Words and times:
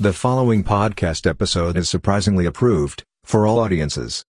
The 0.00 0.14
following 0.14 0.64
podcast 0.64 1.28
episode 1.28 1.76
is 1.76 1.90
surprisingly 1.90 2.46
approved 2.46 3.04
for 3.22 3.46
all 3.46 3.58
audiences. 3.58 4.24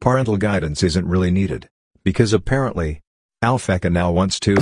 Parental 0.00 0.36
guidance 0.36 0.84
isn't 0.84 1.08
really 1.08 1.32
needed 1.32 1.68
because 2.04 2.32
apparently 2.32 3.00
Alpheka 3.42 3.90
now 3.90 4.12
wants 4.12 4.38
to 4.38 4.54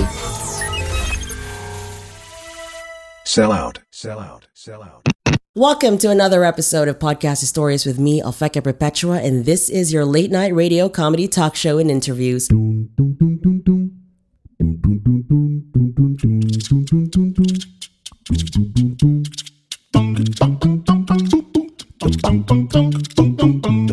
sell 3.23 3.51
out, 3.51 3.81
sell 3.91 4.19
out, 4.19 4.47
sell 4.55 4.81
out. 4.81 5.07
Welcome 5.53 5.99
to 5.99 6.09
another 6.09 6.43
episode 6.43 6.87
of 6.87 6.97
Podcast 6.97 7.43
Stories 7.43 7.85
with 7.85 7.99
me, 7.99 8.19
Alfeka 8.19 8.63
Perpetua, 8.63 9.19
and 9.19 9.45
this 9.45 9.69
is 9.69 9.93
your 9.93 10.05
late 10.05 10.31
night 10.31 10.55
radio 10.55 10.89
comedy 10.89 11.27
talk 11.27 11.55
show 11.55 11.77
and 11.77 11.91
interviews. 11.91 12.49
Dunk, 19.93 20.19
dunk, 20.19 20.59
dunk, 20.59 20.83
dunk, 20.85 21.07
dunk, 21.07 21.29
dunk, 21.29 21.51
dunk, 21.53 22.21
dunk, 22.21 22.47
dunk, 22.47 22.71
dunk, 22.71 22.93
dunk, 23.15 23.37
dunk, 23.37 23.61
dunk, 23.61 23.86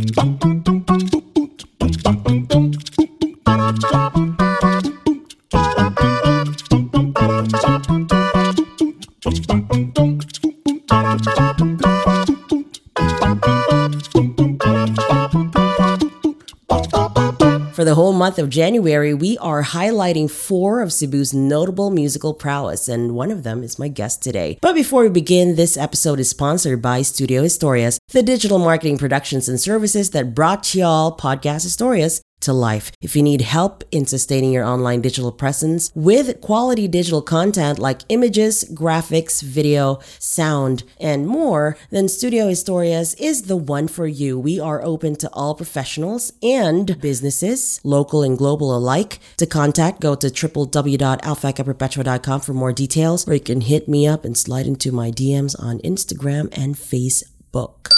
For 17.84 17.90
the 17.90 17.96
whole 17.96 18.14
month 18.14 18.38
of 18.38 18.48
January, 18.48 19.12
we 19.12 19.36
are 19.36 19.62
highlighting 19.62 20.30
four 20.30 20.80
of 20.80 20.90
Cebu's 20.90 21.34
notable 21.34 21.90
musical 21.90 22.32
prowess, 22.32 22.88
and 22.88 23.14
one 23.14 23.30
of 23.30 23.42
them 23.42 23.62
is 23.62 23.78
my 23.78 23.88
guest 23.88 24.22
today. 24.22 24.56
But 24.62 24.74
before 24.74 25.02
we 25.02 25.10
begin, 25.10 25.56
this 25.56 25.76
episode 25.76 26.18
is 26.18 26.30
sponsored 26.30 26.80
by 26.80 27.02
Studio 27.02 27.42
Historias, 27.42 27.98
the 28.08 28.22
digital 28.22 28.58
marketing 28.58 28.96
productions 28.96 29.50
and 29.50 29.60
services 29.60 30.12
that 30.12 30.34
brought 30.34 30.74
y'all 30.74 31.14
Podcast 31.14 31.66
Historias 31.66 32.22
to 32.44 32.52
life. 32.52 32.92
If 33.00 33.16
you 33.16 33.22
need 33.22 33.40
help 33.42 33.84
in 33.90 34.06
sustaining 34.06 34.52
your 34.52 34.64
online 34.64 35.00
digital 35.00 35.32
presence 35.32 35.90
with 35.94 36.40
quality 36.40 36.88
digital 36.88 37.22
content 37.22 37.78
like 37.78 38.02
images, 38.08 38.64
graphics, 38.72 39.42
video, 39.42 39.98
sound, 40.18 40.84
and 41.00 41.26
more, 41.26 41.76
then 41.90 42.08
Studio 42.08 42.48
Historias 42.48 43.14
is 43.18 43.42
the 43.42 43.56
one 43.56 43.88
for 43.88 44.06
you. 44.06 44.38
We 44.38 44.60
are 44.60 44.82
open 44.82 45.16
to 45.16 45.28
all 45.32 45.54
professionals 45.54 46.32
and 46.42 46.98
businesses, 47.00 47.80
local 47.84 48.22
and 48.22 48.38
global 48.38 48.76
alike. 48.76 49.18
To 49.38 49.46
contact, 49.46 50.00
go 50.00 50.14
to 50.14 50.26
www.alphacaperpetua.com 50.28 52.40
for 52.40 52.54
more 52.54 52.72
details, 52.72 53.28
or 53.28 53.34
you 53.34 53.40
can 53.40 53.62
hit 53.62 53.88
me 53.88 54.06
up 54.06 54.24
and 54.24 54.36
slide 54.36 54.66
into 54.66 54.92
my 54.92 55.10
DMs 55.10 55.58
on 55.60 55.78
Instagram 55.80 56.48
and 56.56 56.74
Facebook. 56.74 57.90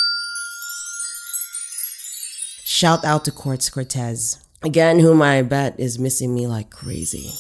Shout 2.69 3.05
out 3.05 3.25
to 3.27 3.31
Quartz 3.31 3.71
Cortez, 3.71 4.43
again, 4.61 4.99
whom 4.99 5.23
I 5.23 5.41
bet 5.43 5.79
is 5.79 6.01
missing 6.01 6.35
me 6.35 6.49
like 6.49 6.69
crazy. 6.69 7.31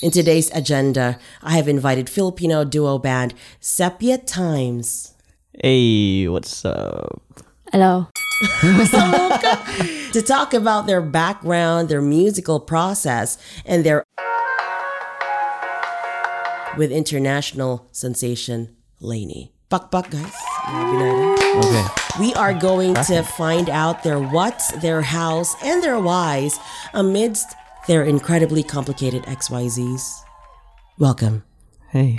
In 0.00 0.10
today's 0.10 0.50
agenda, 0.52 1.18
I 1.42 1.58
have 1.58 1.68
invited 1.68 2.08
Filipino 2.08 2.64
duo 2.64 2.98
band 2.98 3.34
Sepia 3.60 4.16
Times 4.16 5.12
Hey, 5.62 6.26
what's 6.26 6.64
up? 6.64 7.20
Hello. 7.70 8.06
to 8.62 10.22
talk 10.26 10.54
about 10.54 10.86
their 10.86 11.02
background, 11.02 11.90
their 11.90 12.00
musical 12.00 12.58
process, 12.58 13.36
and 13.66 13.84
their 13.84 14.04
with 16.78 16.90
international 16.90 17.88
sensation 17.92 18.74
Lainey. 19.00 19.52
Buck 19.68 19.90
buck 19.90 20.08
guys. 20.08 20.32
Okay. 20.68 21.86
We 22.20 22.34
are 22.34 22.52
going 22.52 22.94
to 23.08 23.22
find 23.22 23.70
out 23.70 24.02
their 24.02 24.18
whats, 24.18 24.70
their 24.82 25.00
hows, 25.00 25.54
and 25.64 25.82
their 25.82 25.98
whys 25.98 26.58
amidst 26.92 27.54
their 27.86 28.04
incredibly 28.04 28.62
complicated 28.62 29.22
XYZs. 29.24 30.02
Welcome. 30.98 31.44
Hey. 31.90 32.16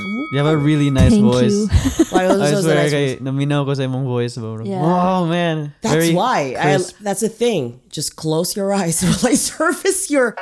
Samu? 0.00 0.24
You 0.32 0.38
have 0.38 0.46
a 0.46 0.56
really 0.56 0.90
nice 0.90 1.12
Thank 1.12 1.24
voice. 1.24 1.52
you. 1.52 1.68
Why 2.10 2.26
was 2.26 2.40
I 2.40 2.50
this 2.50 2.50
so 2.50 2.62
swear, 2.62 2.74
nice 2.74 2.90
kay, 2.90 3.14
voice? 3.14 3.22
naminaw 3.22 3.64
ko 3.66 3.74
sa 3.74 3.82
imong 3.82 4.04
voice, 4.04 4.36
bro. 4.36 4.64
Yeah. 4.64 4.80
Wow, 4.82 5.26
man. 5.26 5.74
That's 5.82 5.94
Very 5.94 6.14
why. 6.14 6.56
I, 6.58 6.78
that's 7.00 7.20
the 7.20 7.28
thing. 7.28 7.80
Just 7.88 8.16
close 8.16 8.56
your 8.56 8.72
eyes 8.72 9.02
while 9.04 9.30
I 9.30 9.34
surface 9.34 10.10
your. 10.10 10.34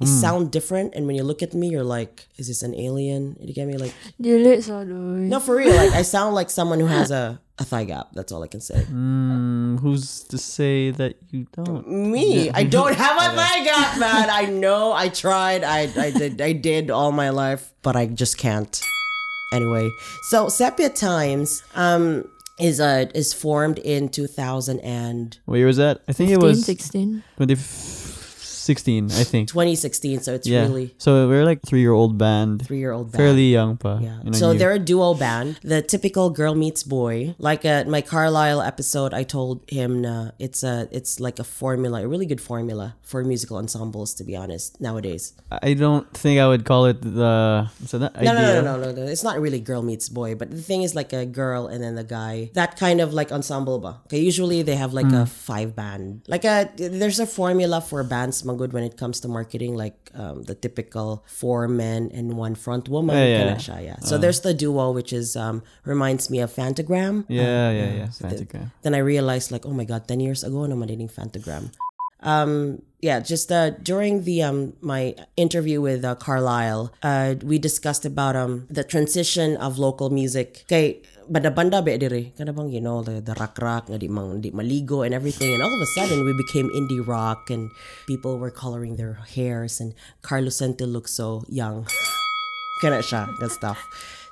You 0.00 0.06
Hmm. 0.06 0.20
sound 0.22 0.42
different, 0.54 0.94
and 0.94 1.06
when 1.10 1.16
you 1.18 1.24
look 1.26 1.42
at 1.42 1.54
me, 1.54 1.66
you're 1.74 1.82
like, 1.82 2.28
"Is 2.38 2.46
this 2.46 2.62
an 2.62 2.70
alien?" 2.74 3.34
You 3.42 3.52
get 3.52 3.66
me? 3.66 3.74
Like, 3.76 3.90
Dili 4.22 4.62
sa 4.62 4.84
doy. 4.86 5.26
no, 5.26 5.40
for 5.42 5.56
real. 5.58 5.74
Like, 5.74 5.90
I 5.90 6.02
sound 6.16 6.34
like 6.38 6.50
someone 6.50 6.78
who 6.78 6.86
has 6.86 7.10
a 7.10 7.40
a 7.58 7.64
thigh 7.66 7.82
gap. 7.82 8.14
That's 8.14 8.30
all 8.30 8.38
I 8.44 8.46
can 8.46 8.60
say. 8.62 8.86
Mm, 8.86 9.80
who's 9.82 10.22
to 10.30 10.38
say 10.38 10.94
that 10.94 11.18
you 11.34 11.50
don't? 11.50 11.82
Me, 11.90 12.46
I 12.54 12.62
don't 12.62 12.94
have 13.06 13.16
a 13.18 13.34
thigh 13.34 13.64
gap, 13.66 13.98
man. 13.98 14.30
I 14.30 14.46
know. 14.46 14.94
I 14.94 15.10
tried. 15.10 15.66
I 15.66 15.90
I 15.98 16.10
did. 16.14 16.38
I 16.40 16.54
did 16.54 16.94
all 16.94 17.10
my 17.10 17.30
life, 17.34 17.74
but 17.82 17.96
I 17.98 18.06
just 18.06 18.38
can't. 18.38 18.70
Anyway, 19.50 19.90
so 20.30 20.46
Sepia 20.48 20.90
Times 20.94 21.62
um 21.74 22.28
is 22.62 22.78
uh 22.78 23.06
is 23.18 23.34
formed 23.34 23.78
in 23.82 24.08
2000 24.14 24.78
and 24.86 25.38
What 25.50 25.56
year 25.58 25.66
was 25.66 25.78
that? 25.82 26.06
I 26.06 26.12
think 26.14 26.30
it 26.30 26.38
was 26.38 26.62
16. 26.62 27.22
2016, 28.74 29.20
I 29.20 29.24
think. 29.24 29.48
2016. 29.48 30.20
So 30.20 30.34
it's 30.34 30.46
yeah. 30.46 30.62
really 30.62 30.94
So 30.98 31.28
we're 31.28 31.44
like 31.44 31.60
three-year-old 31.64 32.18
band. 32.18 32.66
three 32.66 32.78
year 32.78 32.92
old 32.92 33.10
band. 33.12 33.16
Fairly 33.18 33.52
young 33.52 33.76
pa. 33.76 33.98
Yeah. 34.00 34.20
a 34.26 34.34
So 34.34 34.50
year. 34.50 34.58
they're 34.58 34.72
a 34.76 34.78
duo 34.78 35.14
band. 35.14 35.58
The 35.62 35.80
typical 35.82 36.30
girl 36.30 36.54
meets 36.54 36.82
boy. 36.84 37.34
Like 37.38 37.64
at 37.64 37.88
my 37.88 38.00
Carlisle 38.02 38.60
episode, 38.62 39.14
I 39.14 39.22
told 39.24 39.64
him 39.68 40.02
na 40.02 40.30
it's 40.38 40.62
a 40.62 40.88
it's 40.92 41.20
like 41.20 41.38
a 41.38 41.44
formula, 41.44 42.02
a 42.04 42.08
really 42.08 42.26
good 42.26 42.40
formula 42.40 42.96
for 43.02 43.24
musical 43.24 43.56
ensembles. 43.56 44.12
To 44.18 44.24
be 44.24 44.36
honest, 44.36 44.80
nowadays. 44.80 45.32
I 45.50 45.72
don't 45.74 46.04
think 46.12 46.40
I 46.40 46.46
would 46.46 46.64
call 46.68 46.84
it 46.86 47.00
the... 47.00 47.70
So 47.88 47.96
that 47.98 48.12
No, 48.20 48.32
no, 48.32 48.38
idea. 48.38 48.62
no, 48.62 48.76
no, 48.76 48.92
no, 48.92 48.92
no. 48.92 49.02
It's 49.08 49.24
not 49.24 49.40
really 49.40 49.60
girl 49.60 49.80
meets 49.80 50.08
boy, 50.12 50.34
but 50.36 50.50
the 50.52 50.60
thing 50.60 50.82
is 50.84 50.92
like 50.94 51.12
a 51.16 51.24
girl 51.24 51.66
and 51.72 51.80
then 51.82 51.94
the 51.96 52.04
guy. 52.04 52.50
That 52.52 52.76
kind 52.76 53.00
of 53.00 53.14
like 53.16 53.32
ensemble 53.32 53.78
ba. 53.80 54.00
Okay, 54.06 54.20
usually 54.20 54.60
they 54.62 54.76
have 54.76 54.92
like 54.92 55.08
a 55.12 55.24
Hmm. 55.24 55.36
five 55.48 55.72
band. 55.74 56.20
Like 56.28 56.44
a 56.44 56.68
there's 56.76 57.18
a 57.20 57.26
formula 57.26 57.80
for 57.80 58.04
bands 58.04 58.44
good 58.58 58.74
when 58.74 58.82
it 58.82 58.98
comes 58.98 59.20
to 59.22 59.28
marketing, 59.30 59.78
like 59.78 60.10
um, 60.14 60.42
the 60.42 60.54
typical 60.54 61.24
four 61.26 61.68
men 61.70 62.10
and 62.12 62.36
one 62.36 62.54
front 62.54 62.88
woman. 62.90 63.16
Yeah, 63.16 63.56
yeah. 63.56 63.80
Yeah. 63.80 63.98
So 64.02 64.18
there's 64.18 64.40
the 64.42 64.52
duo, 64.52 64.90
which 64.90 65.14
is 65.14 65.36
um 65.38 65.62
reminds 65.86 66.28
me 66.28 66.42
of 66.42 66.50
Fantagram. 66.52 67.24
Yeah, 67.30 67.70
yeah, 67.70 67.90
yeah. 68.02 68.10
Fantagram. 68.10 68.74
Then 68.82 68.98
I 68.98 69.00
realized 69.00 69.54
like, 69.54 69.64
oh 69.64 69.72
my 69.72 69.86
god, 69.86 70.10
ten 70.10 70.20
years 70.20 70.42
ago, 70.42 70.66
din 70.66 71.00
yung 71.00 71.08
Fantagram. 71.08 71.70
Um, 72.20 72.82
yeah, 73.00 73.20
just 73.20 73.52
uh, 73.52 73.70
during 73.78 74.24
the 74.24 74.42
um 74.42 74.74
my 74.82 75.14
interview 75.36 75.80
with 75.80 76.04
uh, 76.04 76.18
Carlisle, 76.18 76.92
uh, 77.02 77.38
we 77.42 77.58
discussed 77.58 78.04
about 78.04 78.34
um 78.34 78.66
the 78.68 78.82
transition 78.82 79.56
of 79.56 79.78
local 79.78 80.10
music. 80.10 80.64
Kay 80.66 81.02
banda-banda 81.28 81.84
ba 81.84 81.94
diri? 82.00 82.32
Kana 82.36 82.52
bang 82.52 82.72
you 82.72 82.80
know 82.80 83.04
the, 83.04 83.20
the 83.20 83.36
rock 83.36 83.56
rock 83.60 83.88
nga 83.88 83.98
di 84.00 84.08
mang 84.08 84.40
maligo 84.40 85.04
and 85.04 85.14
everything, 85.14 85.54
and 85.54 85.62
all 85.62 85.72
of 85.72 85.80
a 85.80 85.86
sudden 85.92 86.24
we 86.24 86.32
became 86.32 86.68
indie 86.72 87.04
rock, 87.04 87.50
and 87.50 87.70
people 88.08 88.38
were 88.40 88.50
coloring 88.50 88.96
their 88.96 89.20
hairs, 89.36 89.80
and 89.80 89.94
Carlos 90.22 90.58
Sente 90.58 90.88
looked 90.88 91.10
so 91.10 91.44
young. 91.48 91.86
Kana 92.80 93.04
siya, 93.04 93.28
that 93.38 93.50
stuff. 93.50 93.78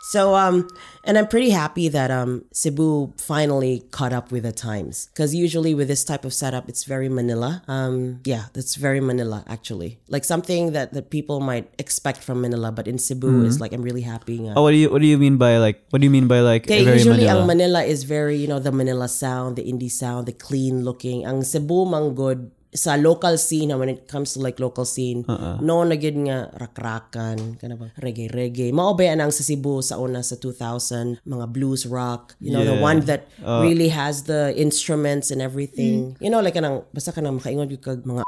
So 0.01 0.35
um 0.35 0.69
and 1.05 1.19
I'm 1.19 1.27
pretty 1.27 1.51
happy 1.51 1.89
that 1.89 2.11
um 2.11 2.45
Cebu 2.53 3.13
finally 3.19 3.83
caught 3.91 4.13
up 4.13 4.31
with 4.31 4.45
the 4.45 4.53
times 4.53 5.09
cuz 5.15 5.35
usually 5.35 5.75
with 5.75 5.89
this 5.89 6.05
type 6.05 6.25
of 6.25 6.33
setup 6.35 6.69
it's 6.69 6.85
very 6.85 7.09
Manila. 7.09 7.63
Um 7.69 8.21
yeah, 8.25 8.47
that's 8.53 8.77
very 8.77 9.01
Manila 9.01 9.45
actually. 9.49 9.99
Like 10.09 10.25
something 10.25 10.73
that 10.73 10.93
that 10.93 11.11
people 11.11 11.41
might 11.41 11.69
expect 11.79 12.23
from 12.23 12.41
Manila 12.41 12.71
but 12.73 12.87
in 12.89 12.99
Cebu 12.99 13.45
is 13.45 13.61
like 13.61 13.73
I'm 13.73 13.83
really 13.83 14.03
happy. 14.07 14.39
nga. 14.41 14.55
Oh, 14.57 14.63
what 14.63 14.73
do 14.73 14.79
you 14.79 14.89
what 14.91 15.03
do 15.03 15.09
you 15.09 15.19
mean 15.19 15.37
by 15.37 15.59
like 15.59 15.85
what 15.91 16.01
do 16.01 16.07
you 16.07 16.15
mean 16.15 16.27
by 16.29 16.41
like 16.41 16.65
Okay, 16.67 16.83
very 16.85 16.99
usually 16.99 17.27
Manila? 17.29 17.43
ang 17.43 17.47
Manila 17.47 17.81
is 17.85 18.05
very, 18.09 18.37
you 18.37 18.49
know, 18.49 18.59
the 18.59 18.73
Manila 18.73 19.09
sound, 19.09 19.57
the 19.57 19.65
indie 19.67 19.91
sound, 19.93 20.27
the 20.27 20.33
clean 20.33 20.83
looking. 20.83 21.25
Ang 21.29 21.45
Cebu 21.45 21.85
mang 21.87 22.15
good 22.17 22.51
sa 22.77 22.95
local 23.01 23.35
scene 23.41 23.73
when 23.75 23.89
it 23.89 24.07
comes 24.07 24.37
to 24.37 24.39
like 24.39 24.61
local 24.61 24.85
scene 24.85 25.25
Uh-uh. 25.27 25.57
no 25.65 25.83
na 25.83 25.97
gid 25.97 26.15
nga 26.15 26.53
rakrakan 26.55 27.57
kana 27.59 27.75
ba 27.75 27.89
reggae 27.99 28.29
reggae 28.31 28.71
mao 28.71 28.93
ba 28.93 29.09
yan 29.09 29.25
ang 29.25 29.33
sa 29.33 29.43
Cebu 29.43 29.81
sa 29.81 29.97
una 29.97 30.21
sa 30.21 30.37
2000 30.39 31.25
mga 31.25 31.47
blues 31.51 31.89
rock 31.89 32.37
you 32.39 32.53
know 32.53 32.63
the 32.63 32.77
Yeah. 32.77 32.85
Uh, 32.85 32.93
one 32.93 33.01
that 33.09 33.23
really 33.65 33.89
has 33.89 34.29
the 34.29 34.53
instruments 34.53 35.33
and 35.33 35.41
everything 35.41 36.13
you 36.21 36.29
know 36.29 36.45
like 36.45 36.53
kanang 36.53 36.85
basta 36.93 37.09
kanang 37.09 37.41
makaingon 37.41 37.67
gyud 37.73 37.81
kag 37.81 38.05
mga 38.05 38.23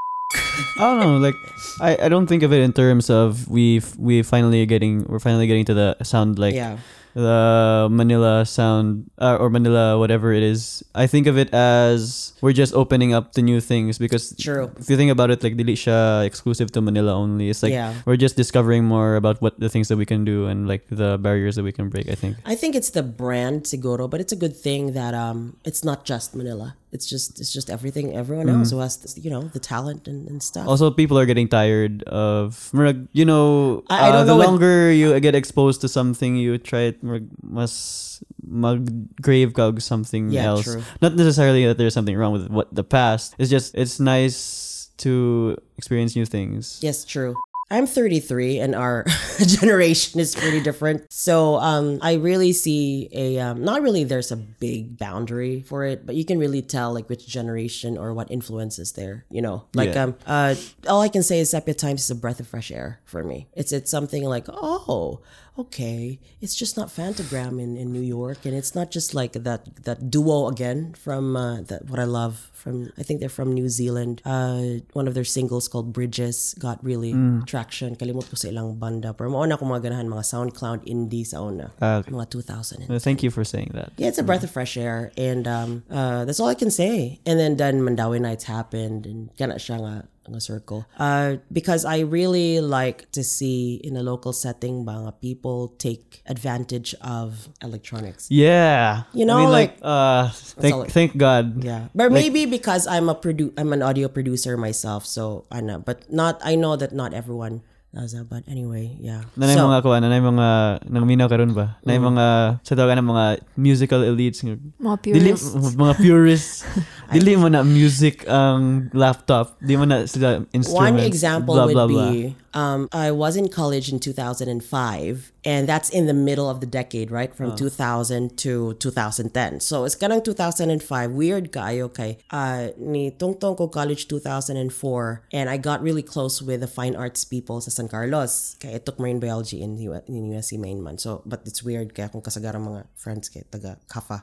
I 0.79 0.83
don't 0.95 1.01
know. 1.03 1.19
Like, 1.19 1.35
I, 1.83 2.07
I 2.07 2.09
don't 2.09 2.27
think 2.31 2.43
of 2.47 2.53
it 2.55 2.63
in 2.63 2.71
terms 2.73 3.11
of 3.11 3.51
we 3.51 3.83
we 3.99 4.23
finally 4.23 4.63
getting 4.67 5.03
we're 5.11 5.19
finally 5.19 5.47
getting 5.51 5.67
to 5.67 5.75
the 5.75 5.99
sound 6.07 6.39
like 6.39 6.55
yeah 6.55 6.79
the 7.19 7.91
Manila 7.91 8.47
sound 8.47 9.11
uh, 9.19 9.35
or 9.43 9.51
Manila 9.51 9.99
whatever 9.99 10.31
it 10.33 10.43
is. 10.47 10.87
I 10.95 11.11
think 11.11 11.27
of 11.27 11.35
it 11.37 11.51
as 11.53 12.33
we're 12.41 12.55
just 12.55 12.71
opening 12.79 13.11
up 13.13 13.35
to 13.35 13.43
new 13.43 13.59
things 13.61 13.99
because 13.99 14.39
True. 14.39 14.71
if 14.79 14.87
you 14.87 14.95
think 14.97 15.11
about 15.11 15.35
it, 15.35 15.43
like 15.43 15.59
dili 15.59 15.75
siya 15.75 16.23
exclusive 16.23 16.71
to 16.73 16.81
Manila 16.81 17.19
only. 17.19 17.51
It's 17.51 17.63
like 17.67 17.75
Yeah. 17.75 17.99
we're 18.07 18.17
just 18.21 18.39
discovering 18.39 18.87
more 18.87 19.19
about 19.19 19.43
what 19.43 19.59
the 19.59 19.67
things 19.69 19.91
that 19.91 19.99
we 19.99 20.07
can 20.07 20.23
do 20.23 20.47
and 20.47 20.71
like 20.71 20.87
the 20.87 21.19
barriers 21.19 21.59
that 21.59 21.67
we 21.67 21.75
can 21.75 21.91
break. 21.91 22.07
I 22.07 22.15
think. 22.15 22.39
I 22.47 22.55
think 22.55 22.79
it's 22.79 22.95
the 22.95 23.03
brand 23.03 23.67
Siguro, 23.67 24.07
but 24.07 24.23
it's 24.23 24.33
a 24.33 24.39
good 24.39 24.55
thing 24.55 24.95
that 24.95 25.13
um 25.19 25.59
it's 25.67 25.83
not 25.83 26.07
just 26.07 26.39
Manila. 26.39 26.79
It's 26.91 27.05
just 27.05 27.39
it's 27.39 27.53
just 27.53 27.69
everything 27.69 28.17
everyone 28.17 28.49
else 28.49 28.71
who 28.73 28.79
has 28.81 28.97
you 29.21 29.29
know 29.29 29.43
the 29.53 29.61
talent 29.61 30.09
and, 30.09 30.27
and 30.29 30.43
stuff. 30.43 30.65
Mm. 30.65 30.71
Also, 30.73 30.91
people 30.91 31.19
are 31.19 31.27
getting 31.27 31.47
tired 31.49 32.03
of, 32.09 32.71
you 33.13 33.25
know, 33.29 33.85
I- 33.93 34.09
I 34.09 34.09
uh, 34.09 34.13
don't 34.13 34.27
the 34.27 34.33
know 34.33 34.37
what- 34.39 34.47
longer 34.49 34.91
you 34.91 35.13
get 35.21 35.35
exposed 35.35 35.83
to 35.83 35.89
something, 35.89 36.37
you 36.41 36.57
try 36.57 36.89
it, 36.97 37.05
murag, 37.05 37.29
mas 37.45 38.25
mag-grave 38.43 39.53
kag 39.55 39.81
something 39.81 40.31
Yeah, 40.31 40.47
else. 40.57 40.65
true. 40.65 40.83
Not 41.05 41.15
necessarily 41.15 41.67
that 41.67 41.77
there's 41.77 41.93
something 41.95 42.17
wrong 42.17 42.33
with 42.33 42.49
what 42.49 42.73
the 42.75 42.85
past. 42.85 43.35
It's 43.39 43.51
just, 43.51 43.75
it's 43.77 44.01
nice 44.01 44.89
to 45.05 45.57
experience 45.77 46.17
new 46.17 46.25
things. 46.25 46.79
Yes, 46.83 47.05
true. 47.05 47.37
I'm 47.71 47.87
33 47.87 48.61
and 48.61 48.75
our 48.75 49.05
generation 49.47 50.21
is 50.21 50.35
pretty 50.35 50.61
different. 50.63 51.13
So 51.13 51.57
um, 51.57 51.99
I 52.01 52.15
really 52.15 52.53
see 52.53 53.09
a, 53.13 53.39
um, 53.41 53.63
not 53.63 53.83
really 53.83 54.05
there's 54.05 54.33
a 54.33 54.37
big 54.37 54.97
boundary 54.99 55.61
for 55.61 55.85
it, 55.85 56.07
but 56.07 56.15
you 56.15 56.25
can 56.25 56.39
really 56.39 56.63
tell 56.63 56.95
like 56.95 57.09
which 57.11 57.27
generation 57.27 57.99
or 57.99 58.15
what 58.15 58.31
influence 58.31 58.79
is 58.79 58.93
there, 58.93 59.25
you 59.31 59.43
know? 59.43 59.65
Like, 59.75 59.95
Yeah. 59.95 60.05
um, 60.05 60.17
uh, 60.27 60.55
all 60.89 61.03
I 61.03 61.09
can 61.09 61.23
say 61.23 61.41
is 61.41 61.51
Sepia 61.51 61.75
Times 61.75 62.03
is 62.05 62.11
a 62.11 62.15
breath 62.15 62.41
of 62.41 62.47
fresh 62.49 62.71
air 62.71 63.01
for 63.05 63.23
me. 63.23 63.49
It's, 63.53 63.73
it's 63.73 63.91
something 63.91 64.25
like, 64.25 64.47
oh, 64.49 65.21
okay, 65.59 66.19
it's 66.41 66.55
just 66.55 66.77
not 66.77 66.89
Fantagram 66.89 67.61
in, 67.61 67.77
in 67.77 67.93
New 67.93 68.01
York. 68.03 68.47
And 68.47 68.55
it's 68.55 68.75
not 68.75 68.91
just 68.91 69.15
like 69.15 69.33
that, 69.33 69.85
that 69.85 70.11
duo 70.11 70.49
again 70.49 70.95
from 70.95 71.37
uh, 71.37 71.63
that, 71.63 71.87
what 71.91 71.99
I 71.99 72.05
love 72.05 72.51
from, 72.53 72.93
I 72.99 73.03
think 73.03 73.21
they're 73.21 73.29
from 73.29 73.53
New 73.53 73.69
Zealand. 73.69 74.23
Uh, 74.25 74.81
one 74.93 75.09
of 75.09 75.15
their 75.15 75.25
singles 75.25 75.69
called 75.69 75.93
Bridges 75.93 76.55
got 76.59 76.83
really 76.85 77.13
traction. 77.47 77.97
Kalimot 77.97 78.31
ko 78.31 78.37
sa 78.37 78.49
ilang 78.49 78.79
banda. 78.79 79.13
Pero 79.13 79.31
mauna 79.31 79.59
ko 79.59 79.65
mga 79.67 79.91
ganahan, 79.91 80.07
mga 80.09 80.25
SoundCloud 80.25 80.87
indie 80.87 81.27
sa 81.27 81.43
una. 81.43 81.73
Ah, 81.83 82.03
Mga 82.07 82.31
2000. 82.31 82.91
Uh, 82.91 82.99
Thank 82.99 83.23
you 83.23 83.31
for 83.31 83.45
saying 83.45 83.71
that. 83.75 83.93
Yeah, 83.97 84.09
it's 84.09 84.19
a 84.19 84.23
breath 84.23 84.45
of 84.45 84.51
fresh 84.51 84.77
air, 84.77 85.11
and 85.17 85.47
um, 85.49 85.83
uh, 85.91 86.25
that's 86.25 86.39
all 86.41 86.49
I 86.49 86.55
can 86.55 86.71
say. 86.71 87.21
And 87.27 87.39
then 87.39 87.57
then 87.57 87.81
Mandawi 87.83 88.21
Nights 88.21 88.45
happened, 88.45 89.07
and 89.07 89.35
kana 89.37 89.55
siya 89.55 89.79
nga 89.81 89.95
nga 90.31 90.41
circle. 90.41 90.85
Uh, 90.99 91.37
because 91.51 91.85
I 91.85 92.01
really 92.01 92.61
like 92.61 93.11
to 93.13 93.23
see 93.23 93.81
in 93.83 93.97
a 93.97 94.03
local 94.03 94.33
setting, 94.33 94.85
mga 94.85 95.19
people 95.21 95.75
take 95.79 96.21
advantage 96.29 96.95
of 97.01 97.49
electronics. 97.65 98.29
Yeah. 98.29 99.05
You 99.13 99.25
know, 99.25 99.39
I 99.39 99.41
mean, 99.43 99.53
like, 99.53 99.75
like- 99.81 99.85
uh, 99.85 100.29
thank, 100.61 100.75
it- 100.87 100.91
thank 100.93 101.11
God. 101.17 101.65
Yeah, 101.65 101.89
but 101.95 102.13
maybe 102.13 102.45
because 102.45 102.87
I'm 102.87 103.09
a 103.09 103.15
produ- 103.15 103.53
I'm 103.57 103.73
an 103.73 103.83
audio 103.83 104.09
producer 104.09 104.57
myself, 104.57 105.05
so 105.05 105.45
I 105.51 105.61
know. 105.61 105.81
But 105.81 106.09
not 106.13 106.39
I 106.45 106.55
know 106.55 106.77
that 106.77 106.93
not 106.93 107.13
everyone 107.15 107.63
does 107.89 108.13
that. 108.13 108.29
But 108.29 108.45
anyway, 108.45 108.93
yeah. 109.01 109.25
Nanay 109.33 109.57
So- 109.57 109.65
mga 109.65 109.81
kuan, 109.81 110.05
nanay 110.05 110.21
mga 110.21 110.49
nangminaw 110.93 111.27
karon 111.27 111.57
ba? 111.57 111.81
Nanay 111.83 111.97
Mm. 111.97 112.07
mga 112.13 112.27
sa 112.61 112.75
tawag 112.77 113.01
ng 113.01 113.09
mga 113.09 113.25
musical 113.57 114.05
elites. 114.05 114.45
nga, 114.45 114.61
Mga 114.77 114.97
Dili, 115.03 115.33
purists. 115.33 115.75
mga 115.75 115.95
purists. 115.97 116.57
dili 117.13 117.37
mo 117.37 117.49
na 117.49 117.65
music 117.65 118.29
ang 118.29 118.91
laptop. 118.93 119.57
Di 119.61 119.77
mo 119.77 119.85
na 119.85 120.05
sila 120.05 120.45
One 120.69 121.01
example 121.01 121.55
blah, 121.55 121.67
would 121.67 121.75
blah, 121.75 121.89
blah. 121.89 122.11
be 122.13 122.37
um, 122.55 122.89
I 122.93 123.11
was 123.11 123.37
in 123.37 123.49
college 123.49 123.93
in 123.93 124.01
2005, 124.01 125.33
and 125.45 125.69
that's 125.69 125.91
in 125.91 126.07
the 126.07 126.15
middle 126.15 126.49
of 126.49 126.61
the 126.61 126.67
decade, 126.67 127.11
right? 127.11 127.35
From 127.35 127.55
2000 127.57 128.37
to 128.39 128.75
2010. 128.75 129.61
So 129.61 129.85
it's 129.85 129.95
kanang 129.95 130.25
2005. 130.25 131.11
Weird 131.13 131.53
guy, 131.53 131.81
okay. 131.81 132.19
Uh, 132.31 132.69
ni 132.77 133.11
tungtong 133.11 133.57
ko 133.57 133.69
college 133.69 134.09
2004, 134.09 135.23
and 135.33 135.51
I 135.51 135.57
got 135.57 135.83
really 135.83 136.03
close 136.03 136.43
with 136.43 136.61
the 136.61 136.67
fine 136.67 136.97
arts 136.97 137.25
people 137.25 137.61
sa 137.61 137.71
San 137.71 137.89
Carlos. 137.89 138.57
Kaya 138.61 138.77
I 138.77 138.79
took 138.79 138.99
marine 138.99 139.21
biology 139.21 139.63
in, 139.63 139.79
U- 139.79 140.03
in 140.07 140.31
USC 140.31 140.59
Mainman. 140.59 140.99
So, 140.99 141.23
but 141.27 141.43
it's 141.47 141.63
weird 141.63 141.95
kaya 141.95 142.09
kung 142.09 142.23
kasagaran 142.23 142.65
mga 142.65 142.85
friends 142.97 143.29
kay 143.29 143.45
taga 143.51 143.77
CAFA, 143.89 144.23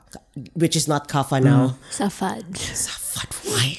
which 0.54 0.76
is 0.76 0.88
not 0.88 1.08
CAFA 1.08 1.42
now. 1.42 1.76
SAFAD. 1.90 2.56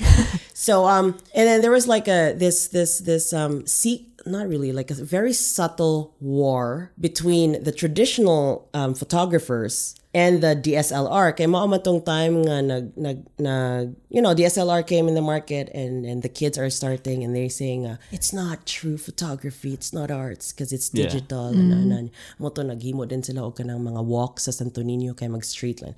So 0.68 0.86
um, 0.86 1.18
and 1.34 1.48
then 1.48 1.62
there 1.62 1.72
was 1.72 1.88
like 1.88 2.10
a 2.10 2.34
this 2.34 2.68
this 2.68 3.00
this 3.00 3.32
um, 3.32 3.66
see 3.66 4.10
not 4.26 4.50
really 4.50 4.74
like 4.74 4.92
a 4.92 4.96
very 4.96 5.32
subtle 5.32 6.14
war 6.20 6.92
between 7.00 7.64
the 7.64 7.72
traditional 7.72 8.68
um, 8.74 8.94
photographers 8.94 9.96
and 10.18 10.42
the 10.42 10.58
DSLR. 10.58 11.38
Kaya 11.38 11.46
mao 11.46 11.68
man 11.70 11.82
tong 11.86 12.02
time 12.02 12.42
nga 12.42 12.58
nag, 12.66 12.98
nag, 12.98 13.18
nag, 13.38 13.94
you 14.10 14.18
know, 14.22 14.34
DSLR 14.34 14.82
came 14.82 15.06
in 15.08 15.14
the 15.14 15.22
market 15.22 15.70
and, 15.78 16.06
and 16.10 16.24
the 16.26 16.32
kids 16.32 16.58
are 16.58 16.70
starting 16.74 17.22
and 17.24 17.36
they're 17.36 17.54
saying, 17.54 17.86
uh, 17.86 17.98
it's 18.10 18.34
not 18.34 18.66
true 18.66 18.98
photography, 18.98 19.74
it's 19.78 19.94
not 19.94 20.10
arts 20.10 20.50
because 20.52 20.74
it's 20.74 20.90
Yeah. 20.90 21.06
digital. 21.06 21.54
And, 21.54 21.70
and, 21.72 21.92
and, 21.94 22.08
mo 22.42 22.50
to 22.50 22.62
naghimo 22.66 23.06
din 23.08 23.22
sila 23.22 23.46
og 23.46 23.62
kanang 23.62 23.86
mga 23.86 24.02
walks 24.02 24.50
sa 24.50 24.52
Santo 24.52 24.82
Niño 24.82 25.14
kay 25.14 25.28
mag 25.30 25.46
street 25.46 25.82
line. 25.86 25.94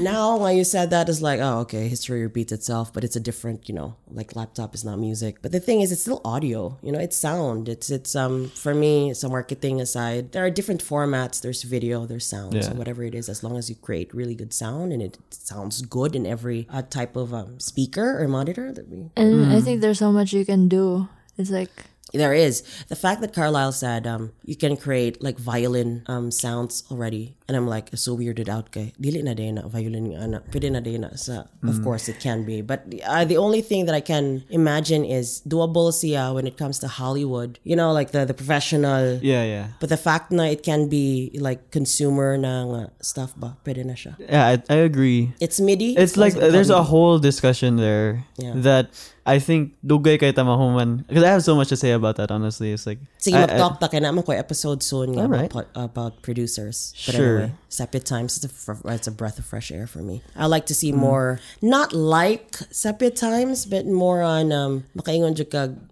Now, 0.00 0.38
when 0.38 0.56
you 0.56 0.64
said 0.64 0.88
that, 0.90 1.08
it's 1.12 1.20
like, 1.20 1.40
oh, 1.42 1.60
okay, 1.68 1.88
history 1.92 2.22
repeats 2.22 2.52
itself, 2.52 2.92
but 2.94 3.04
it's 3.04 3.16
a 3.16 3.20
different, 3.20 3.68
you 3.68 3.74
know, 3.74 3.96
like 4.08 4.32
laptop 4.38 4.72
is 4.74 4.84
not 4.84 4.96
music. 4.98 5.42
But 5.44 5.52
the 5.52 5.60
thing 5.60 5.82
is, 5.84 5.92
it's 5.92 6.00
still 6.08 6.22
audio. 6.24 6.78
You 6.80 6.92
know, 6.92 7.02
it's 7.02 7.16
sound. 7.18 7.68
It's 7.68 7.90
it's 7.90 8.14
um 8.16 8.48
for 8.54 8.72
me, 8.72 9.12
so 9.12 9.28
marketing 9.28 9.82
aside, 9.82 10.32
there 10.32 10.44
are 10.46 10.50
different 10.54 10.80
formats. 10.80 11.42
There's 11.42 11.66
video, 11.66 12.06
there's 12.06 12.24
sound. 12.24 12.54
So 12.64 12.72
whatever 12.72 13.02
it 13.04 13.12
is, 13.18 13.28
as 13.28 13.42
long 13.44 13.57
as 13.58 13.68
you 13.68 13.76
create 13.76 14.14
really 14.14 14.34
good 14.34 14.52
sound 14.54 14.92
and 14.92 15.02
it 15.02 15.18
sounds 15.30 15.82
good 15.82 16.14
in 16.16 16.24
every 16.26 16.66
uh, 16.70 16.82
type 16.82 17.16
of 17.16 17.34
um, 17.34 17.58
speaker 17.60 18.22
or 18.22 18.28
monitor 18.28 18.72
that 18.72 18.88
we 18.88 19.10
And 19.16 19.52
I 19.52 19.60
think 19.60 19.80
there's 19.82 19.98
so 19.98 20.12
much 20.12 20.32
you 20.32 20.44
can 20.46 20.68
do. 20.68 21.08
It's 21.36 21.50
like 21.50 21.70
there 22.12 22.32
is 22.32 22.62
the 22.88 22.96
fact 22.96 23.20
that 23.20 23.34
Carlisle 23.34 23.72
said 23.72 24.06
um 24.06 24.32
you 24.44 24.56
can 24.56 24.76
create 24.76 25.22
like 25.22 25.38
violin 25.38 26.02
um 26.06 26.30
sounds 26.30 26.82
already 26.90 27.36
and 27.48 27.56
I'm 27.56 27.66
like 27.66 27.88
so 27.96 28.12
weirded 28.14 28.48
out 28.52 28.70
kay 28.76 28.92
dili 29.00 29.24
na 29.24 29.32
din 29.32 29.56
na 29.56 29.64
violin 29.66 30.12
nga 30.12 30.28
na 30.28 30.38
pwede 30.52 30.68
na 30.68 30.80
din 30.84 31.00
na 31.00 31.16
sa 31.16 31.48
of 31.64 31.80
course 31.80 32.04
it 32.12 32.20
can 32.20 32.44
be 32.44 32.60
but 32.60 32.84
uh, 33.08 33.24
the 33.24 33.40
only 33.40 33.64
thing 33.64 33.88
that 33.88 33.96
I 33.96 34.04
can 34.04 34.44
imagine 34.52 35.00
is 35.02 35.40
doable 35.48 35.88
siya 35.88 36.36
when 36.36 36.44
it 36.46 36.60
comes 36.60 36.76
to 36.84 36.88
Hollywood 36.92 37.56
you 37.64 37.72
know 37.74 37.88
like 37.96 38.12
the 38.12 38.28
the 38.28 38.36
professional 38.36 39.16
Yeah, 39.24 39.48
yeah. 39.48 39.66
but 39.80 39.88
the 39.88 39.96
fact 39.96 40.28
na 40.28 40.44
it 40.44 40.60
can 40.60 40.92
be 40.92 41.32
like 41.40 41.72
consumer 41.72 42.36
na 42.36 42.68
nga 42.68 42.82
stuff 43.00 43.32
ba 43.32 43.56
pwede 43.64 43.80
na 43.88 43.96
siya 43.96 44.20
Yeah, 44.20 44.44
I, 44.44 44.54
I 44.68 44.84
agree. 44.84 45.32
it's 45.40 45.56
MIDI 45.56 45.96
It's 45.96 46.20
like 46.20 46.36
there's 46.36 46.68
a 46.70 46.84
whole 46.84 47.16
discussion 47.16 47.80
there 47.80 48.28
Yeah. 48.36 48.54
that 48.60 48.92
I 49.28 49.36
think 49.40 49.76
dugay 49.84 50.16
kay 50.16 50.32
tamahuman 50.32 51.04
because 51.08 51.20
I 51.24 51.28
have 51.32 51.44
so 51.44 51.52
much 51.52 51.68
to 51.68 51.76
say 51.76 51.92
about 51.92 52.16
that 52.16 52.32
honestly. 52.32 52.72
It's 52.72 52.88
like 52.88 52.96
Sige, 53.20 53.36
I- 53.36 53.44
I- 53.44 53.60
mag-talk 53.60 53.76
ta 53.76 53.88
kaya 53.92 54.00
naman 54.08 54.24
ko 54.24 54.32
episode 54.32 54.80
soon 54.80 55.12
nga 55.12 55.28
Alright. 55.28 55.52
about, 55.52 55.68
about 55.76 56.12
producers. 56.24 56.96
But 57.04 57.12
Sure. 57.18 57.37
Anyway, 57.38 57.52
Sepia 57.68 58.00
Times 58.00 58.36
is 58.38 58.44
a, 58.44 58.48
fr- 58.48 58.88
it's 58.88 59.06
a 59.06 59.12
breath 59.12 59.38
of 59.38 59.44
fresh 59.46 59.70
air 59.70 59.86
for 59.86 59.98
me. 60.00 60.22
I 60.36 60.46
like 60.46 60.66
to 60.66 60.74
see 60.74 60.92
more, 60.92 61.40
not 61.62 61.92
like 61.92 62.56
Sepia 62.70 63.10
Times, 63.10 63.66
but 63.66 63.86
more 63.86 64.22
on 64.22 64.52
um, 64.52 64.84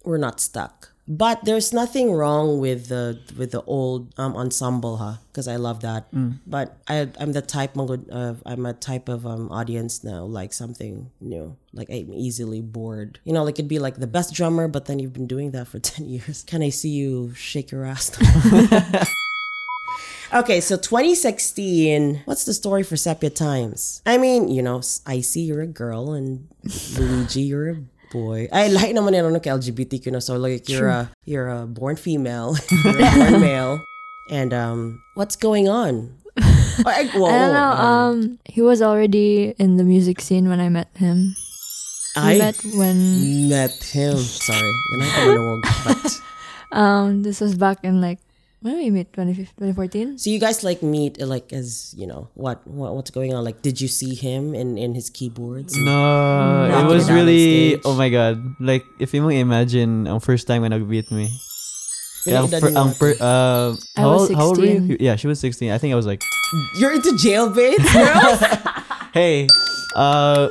we're 0.05 0.19
not 0.19 0.41
stuck. 0.41 0.91
But 1.09 1.45
there's 1.45 1.73
nothing 1.73 2.11
wrong 2.11 2.59
with 2.59 2.89
the 2.89 3.21
with 3.39 3.53
the 3.53 3.63
old 3.63 4.13
um, 4.19 4.37
ensemble, 4.37 4.97
huh? 4.97 5.15
Because 5.31 5.47
I 5.47 5.55
love 5.55 5.83
that. 5.83 6.09
But 6.49 6.79
I 6.89 7.09
I'm 7.21 7.31
the 7.31 7.43
type 7.43 7.77
of 7.79 8.43
I'm 8.45 8.67
a 8.67 8.73
type 8.73 9.09
of 9.09 9.25
um, 9.25 9.49
audience 9.53 10.03
now 10.03 10.25
like 10.25 10.53
something 10.53 11.11
new. 11.21 11.57
Like 11.73 11.91
I'm 11.91 12.13
easily 12.13 12.61
bored. 12.61 13.21
You 13.23 13.33
know, 13.33 13.45
like 13.45 13.55
it'd 13.55 13.69
be 13.69 13.79
like 13.79 13.97
the 14.03 14.09
best 14.09 14.35
drummer, 14.35 14.67
but 14.67 14.87
then 14.87 14.99
you've 14.99 15.13
been 15.13 15.29
doing 15.29 15.53
that 15.53 15.69
for 15.69 15.79
ten 15.95 16.09
years. 16.09 16.43
Can 16.43 16.61
I 16.61 16.71
see 16.71 16.91
you 16.91 17.33
shake 17.35 17.71
your 17.71 17.85
ass? 17.85 18.11
Okay, 20.35 20.61
so 20.61 20.77
2016. 20.77 22.23
What's 22.25 22.45
the 22.45 22.55
story 22.55 22.83
for 22.83 22.97
Sepia 22.97 23.31
Times? 23.31 24.03
I 24.05 24.19
mean, 24.19 24.49
you 24.49 24.63
know, 24.63 24.83
I 25.07 25.21
see 25.21 25.43
you're 25.43 25.63
a 25.63 25.67
girl 25.71 26.13
and 26.15 26.49
Luigi, 26.99 27.43
you're 27.43 27.71
a 27.71 27.77
boy. 28.11 28.49
I 28.53 28.69
like 28.69 28.91
naman 28.91 29.15
yun 29.15 29.27
ano 29.31 29.39
LGBTQ 29.39 30.11
no. 30.11 30.19
So 30.19 30.37
like 30.37 30.69
you're 30.69 30.89
a 30.89 31.11
you're 31.25 31.49
a 31.49 31.67
born 31.67 31.95
female, 31.95 32.57
you're 32.85 32.99
a 32.99 33.15
born 33.15 33.41
male, 33.41 33.79
and 34.31 34.53
um, 34.53 35.03
what's 35.15 35.37
going 35.37 35.69
on? 35.69 36.19
I, 36.37 37.09
whoa, 37.15 37.27
I 37.31 37.39
don't 37.39 37.55
know. 37.55 37.71
whoa, 37.71 37.87
Um, 37.87 38.39
he 38.45 38.61
was 38.63 38.83
already 38.83 39.55
in 39.59 39.77
the 39.77 39.85
music 39.85 40.21
scene 40.21 40.49
when 40.49 40.59
I 40.61 40.69
met 40.69 40.91
him. 40.99 41.37
I 42.17 42.39
met 42.39 42.59
when 42.75 43.49
met 43.49 43.79
him. 43.95 44.17
Sorry, 44.19 44.73
ganun 44.91 45.09
ka 45.15 45.21
manuwag, 45.23 45.61
but 45.87 46.03
um 46.77 47.23
this 47.23 47.39
was 47.41 47.55
back 47.55 47.79
in 47.87 48.01
like 48.01 48.19
when 48.61 48.75
did 48.75 48.85
we 48.85 48.91
meet 48.91 49.13
2014. 49.13 50.19
so 50.19 50.31
you 50.31 50.39
guys 50.41 50.65
like 50.65 50.83
meet 50.83 51.21
like 51.21 51.53
as 51.53 51.95
you 51.97 52.07
know 52.07 52.29
what, 52.35 52.67
what 52.67 52.95
what's 52.97 53.11
going 53.11 53.35
on? 53.35 53.45
Like, 53.45 53.63
did 53.63 53.81
you 53.81 53.89
see 53.89 54.15
him 54.15 54.55
in 54.55 54.79
in 54.79 54.95
his 54.95 55.11
keyboards? 55.11 55.77
No, 55.77 56.67
it 56.67 56.73
it 56.83 56.87
was 56.89 57.11
really 57.11 57.79
oh 57.85 57.95
my 57.95 58.09
god. 58.09 58.41
Like 58.59 58.85
if 58.99 59.13
you 59.15 59.23
mo 59.23 59.29
imagine 59.29 60.07
ang 60.09 60.21
first 60.21 60.47
time 60.49 60.63
when 60.63 60.73
i 60.73 60.79
meet 60.79 61.11
me. 61.13 61.31
Yeah, 62.27 62.43
Pila 62.43 62.59
edad 62.59 62.61
for, 62.61 62.71
um, 62.75 62.89
ate? 62.91 62.99
per, 62.99 63.11
uh, 63.23 63.71
I 63.95 64.01
how, 64.03 64.11
was 64.11 64.27
old- 64.27 64.35
how 64.35 64.45
old 64.51 64.59
were 64.59 64.67
you? 64.67 64.99
Yeah, 64.99 65.15
she 65.15 65.31
was 65.31 65.39
16. 65.39 65.71
I 65.71 65.79
think 65.79 65.95
I 65.95 65.97
was 65.97 66.11
like, 66.11 66.27
You're 66.75 66.91
into 66.91 67.15
jailbaits, 67.23 67.87
girls? 67.95 68.43
hey, 69.15 69.47
uh, 69.95 70.51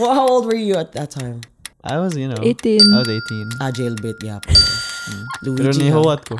well, 0.00 0.14
how 0.16 0.24
old 0.24 0.48
were 0.48 0.56
you 0.56 0.80
at 0.80 0.96
that 0.96 1.12
time? 1.12 1.44
I 1.84 2.00
was, 2.00 2.16
you 2.16 2.28
know, 2.32 2.40
18. 2.40 2.80
I 2.80 2.98
was 3.04 3.08
18. 3.12 3.60
Ah, 3.60 3.68
jailbait, 3.76 4.16
yeah. 4.24 4.40
pala. 4.40 4.56
Pero 5.44 5.52
Luigi. 5.52 5.84
ha? 5.84 5.84
nihuwat 5.84 6.20
ko. 6.24 6.36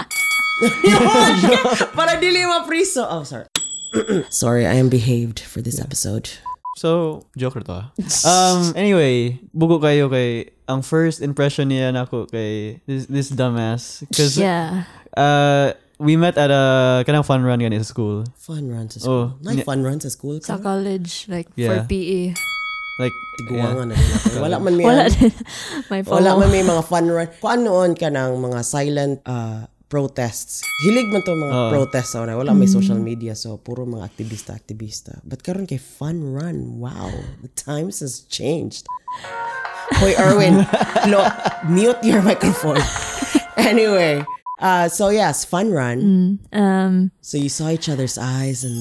Para 1.96 2.20
dili 2.20 2.44
mapriso. 2.44 3.06
Oh, 3.08 3.24
sorry. 3.24 3.46
sorry, 4.30 4.66
I 4.66 4.74
am 4.74 4.88
behaved 4.88 5.40
for 5.40 5.60
this 5.62 5.80
episode. 5.80 6.30
So, 6.78 7.22
joker 7.36 7.60
to 7.66 7.72
ah. 7.72 7.86
Um, 8.24 8.72
anyway, 8.78 9.36
bugo 9.50 9.82
kayo 9.82 10.06
kay, 10.08 10.54
ang 10.70 10.80
first 10.86 11.20
impression 11.20 11.68
niya 11.68 11.90
nako 11.92 12.30
kay 12.30 12.78
this, 12.86 13.06
this 13.10 13.28
dumbass. 13.34 14.06
Because, 14.06 14.38
Yeah. 14.38 14.86
uh, 15.18 15.74
we 15.98 16.16
met 16.16 16.38
at 16.38 16.48
a 16.48 17.02
kanang 17.04 17.26
fun 17.26 17.42
run 17.42 17.60
sa 17.60 17.82
school. 17.84 18.24
Fun 18.38 18.70
runs 18.70 18.96
at 18.96 19.02
school. 19.02 19.34
Oh, 19.34 19.44
Like 19.44 19.60
yeah. 19.60 19.68
fun 19.68 19.82
runs 19.82 20.06
at 20.06 20.12
school. 20.14 20.38
Sa 20.40 20.56
college, 20.56 21.26
like 21.28 21.50
Yeah. 21.58 21.82
for 21.82 21.90
PE. 21.90 22.32
Like, 23.00 23.16
Tiguangan 23.40 23.88
na 23.88 23.94
din 23.96 24.10
ako. 24.12 24.28
Wala 24.44 24.56
man 24.60 24.74
may 24.76 24.84
Wala. 24.84 25.04
May 25.90 26.00
Wala 26.04 26.30
man 26.36 26.48
may 26.52 26.60
mga 26.60 26.82
fun 26.84 27.08
run. 27.08 27.28
Kung 27.40 27.64
noon 27.64 27.90
ka 27.96 28.12
ng 28.12 28.36
mga 28.36 28.60
silent 28.60 29.24
uh, 29.24 29.64
protests. 29.90 30.62
Hilig 30.86 31.10
man 31.10 31.20
to 31.26 31.34
mga 31.34 31.50
Oo. 31.52 31.70
protests. 31.74 32.14
So, 32.14 32.22
wala 32.22 32.54
may 32.54 32.70
social 32.70 32.96
media. 32.96 33.34
So, 33.34 33.58
puro 33.58 33.82
mga 33.84 34.06
aktivista-aktivista. 34.06 35.18
But 35.26 35.42
karon 35.42 35.66
kay 35.66 35.82
fun 35.82 36.22
run. 36.32 36.78
Wow. 36.78 37.10
The 37.42 37.50
times 37.58 37.98
has 38.00 38.22
changed. 38.30 38.86
Hoy, 39.98 40.14
Erwin. 40.16 40.62
lo, 41.12 41.26
mute 41.66 41.98
your 42.06 42.22
microphone. 42.22 42.78
anyway. 43.58 44.22
Uh, 44.62 44.86
so, 44.86 45.10
yes, 45.10 45.42
fun 45.44 45.74
run. 45.74 46.38
Um, 46.54 47.10
So, 47.20 47.36
you 47.36 47.50
saw 47.50 47.68
each 47.68 47.90
other's 47.90 48.16
eyes 48.16 48.62
and... 48.64 48.78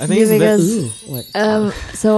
I 0.00 0.06
think 0.06 0.22
it's 0.22 0.30
because- 0.30 0.62
best. 0.62 1.06
Ooh, 1.06 1.10
what? 1.12 1.24
um, 1.34 1.64
so 1.94 2.10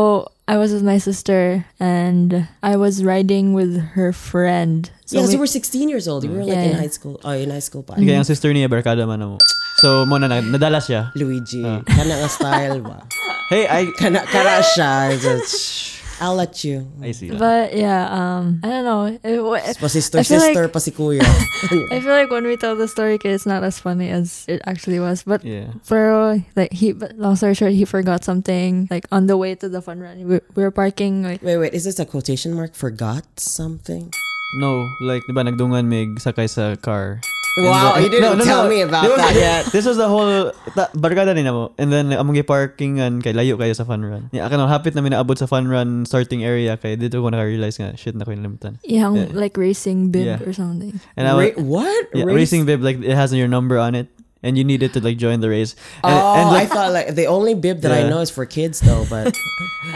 I 0.46 0.58
was 0.58 0.70
with 0.72 0.86
my 0.86 0.98
sister 0.98 1.66
and 1.82 2.46
I 2.62 2.76
was 2.78 3.02
riding 3.02 3.50
with 3.52 3.98
her 3.98 4.12
friend. 4.14 4.86
So 5.04 5.18
yeah, 5.18 5.22
so 5.22 5.28
we- 5.28 5.34
you 5.34 5.38
were 5.42 5.46
16 5.50 5.88
years 5.90 6.06
old. 6.06 6.22
You 6.22 6.30
were 6.30 6.46
like 6.46 6.54
Yeah, 6.54 6.62
in 6.62 6.70
yeah. 6.70 6.86
high 6.86 6.94
school. 6.94 7.18
Oh, 7.26 7.34
in 7.34 7.50
high 7.50 7.58
school 7.66 7.82
pa. 7.82 7.98
Kaya 7.98 8.22
ang 8.22 8.24
sister 8.24 8.54
niya, 8.54 8.70
barkada 8.70 9.06
man 9.10 9.26
mo. 9.26 9.38
So, 9.82 10.06
mo 10.06 10.16
na, 10.22 10.28
nadala 10.40 10.78
siya. 10.78 11.10
Luigi. 11.18 11.66
Ah. 11.66 11.82
Kana 11.84 12.14
nga 12.22 12.28
style 12.30 12.78
ba? 12.80 13.02
Hey, 13.50 13.66
I... 13.66 13.90
Kana, 13.98 14.22
kana 14.24 14.62
siya. 14.62 15.18
Just, 15.18 15.95
I'll 16.20 16.34
let 16.34 16.64
you. 16.64 16.88
I 17.02 17.12
see. 17.12 17.30
but 17.30 17.76
yeah, 17.76 18.08
um, 18.08 18.60
I 18.64 18.68
don't 18.68 18.84
know. 18.88 19.04
It, 19.22 19.40
wa- 19.40 19.60
Pa 19.60 19.86
sister, 19.88 20.18
I 20.18 20.22
feel 20.24 20.40
sister, 20.40 20.62
like- 20.64 20.72
pa 20.72 20.78
si. 20.80 20.90
I 21.92 22.00
feel 22.00 22.14
like 22.16 22.30
when 22.32 22.44
we 22.48 22.56
tell 22.56 22.74
the 22.76 22.88
story, 22.88 23.18
it's 23.22 23.44
not 23.44 23.62
as 23.64 23.78
funny 23.78 24.08
as 24.08 24.44
it 24.48 24.62
actually 24.64 24.98
was. 25.00 25.22
But 25.24 25.44
Yeah. 25.44 25.76
for 25.84 26.40
like 26.56 26.72
he, 26.72 26.92
but 26.96 27.18
long 27.20 27.36
story 27.36 27.52
short, 27.54 27.72
he 27.72 27.84
forgot 27.84 28.24
something 28.24 28.88
like 28.90 29.04
on 29.12 29.26
the 29.28 29.36
way 29.36 29.54
to 29.60 29.68
the 29.68 29.82
fun 29.82 30.00
run. 30.00 30.16
We, 30.24 30.40
we 30.56 30.62
were 30.64 30.72
parking 30.72 31.22
like 31.22 31.42
wait, 31.42 31.58
wait. 31.58 31.74
Is 31.74 31.84
this 31.84 31.98
a 32.00 32.06
quotation 32.08 32.54
mark? 32.54 32.72
Forgot 32.74 33.24
something? 33.36 34.08
No, 34.56 34.88
like, 35.02 35.26
di 35.26 35.34
ba, 35.34 35.42
nagdungan 35.44 35.84
mig 35.84 36.16
sakay 36.22 36.48
sa 36.48 36.76
car. 36.80 37.20
Wow, 37.56 37.96
then- 37.96 38.04
you 38.04 38.08
didn't 38.12 38.28
No, 38.28 38.34
no, 38.36 38.44
tell 38.44 38.64
no. 38.64 38.70
me 38.70 38.84
about 38.84 39.04
Di 39.04 39.08
ba- 39.08 39.16
that 39.16 39.32
yet. 39.34 39.62
This 39.74 39.88
was 39.88 39.96
the 39.96 40.04
whole 40.08 40.52
ta, 40.76 40.92
barkada 40.92 41.32
ni 41.32 41.40
mo. 41.48 41.72
And 41.80 41.88
then 41.88 42.12
among 42.12 42.36
parkingan 42.44 43.24
kay 43.24 43.32
layo 43.32 43.56
kayo 43.56 43.72
sa 43.72 43.88
fun 43.88 44.04
run. 44.04 44.28
Yeah, 44.28 44.44
ako 44.44 44.68
hapit 44.68 44.92
na 44.92 45.00
minaabot 45.00 45.40
sa 45.40 45.48
fun 45.48 45.64
run 45.64 46.04
starting 46.04 46.44
area 46.44 46.76
kay 46.76 47.00
dito 47.00 47.24
ko 47.24 47.32
naka-realize 47.32 47.80
nga 47.80 47.96
shit 47.96 48.12
na 48.12 48.28
ko 48.28 48.36
nalimutan. 48.36 48.76
yung 48.84 49.16
Yeah. 49.16 49.32
like 49.32 49.56
racing 49.56 50.12
bib 50.12 50.28
Yeah. 50.28 50.44
or 50.44 50.52
something. 50.52 51.00
And 51.16 51.24
I 51.24 51.32
was, 51.32 51.56
Ra- 51.56 51.64
what? 51.64 52.04
yeah, 52.12 52.28
Race- 52.28 52.36
racing 52.52 52.68
bib 52.68 52.84
like 52.84 53.00
it 53.00 53.16
has 53.16 53.32
your 53.32 53.48
number 53.48 53.80
on 53.80 53.96
it 53.96 54.12
and 54.46 54.54
you 54.54 54.62
needed 54.62 54.94
to 54.94 55.02
like 55.02 55.18
join 55.18 55.42
the 55.42 55.50
race. 55.50 55.74
And, 56.06 56.14
Oh, 56.14 56.38
and 56.38 56.46
I 56.54 56.64
thought 56.70 56.94
like 56.94 57.18
the 57.18 57.26
only 57.26 57.58
bib 57.58 57.82
that 57.82 57.90
I 57.90 58.06
know 58.06 58.22
is 58.22 58.30
for 58.30 58.46
kids 58.46 58.78
though, 58.78 59.02
but 59.10 59.34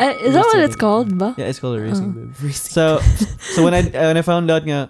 Uh, 0.01 0.15
is 0.23 0.33
that 0.39 0.47
what 0.47 0.63
it's 0.63 0.79
called, 0.79 1.19
ba? 1.19 1.35
yeah, 1.37 1.51
it's 1.51 1.59
called 1.59 1.75
a 1.77 1.83
racing 1.83 2.15
bib. 2.15 2.31
racing. 2.43 2.71
So 2.75 3.03
so 3.55 3.63
when 3.67 3.75
I 3.75 3.83
when 3.91 4.17
I 4.19 4.23
found 4.23 4.47
out 4.51 4.63
nga 4.67 4.87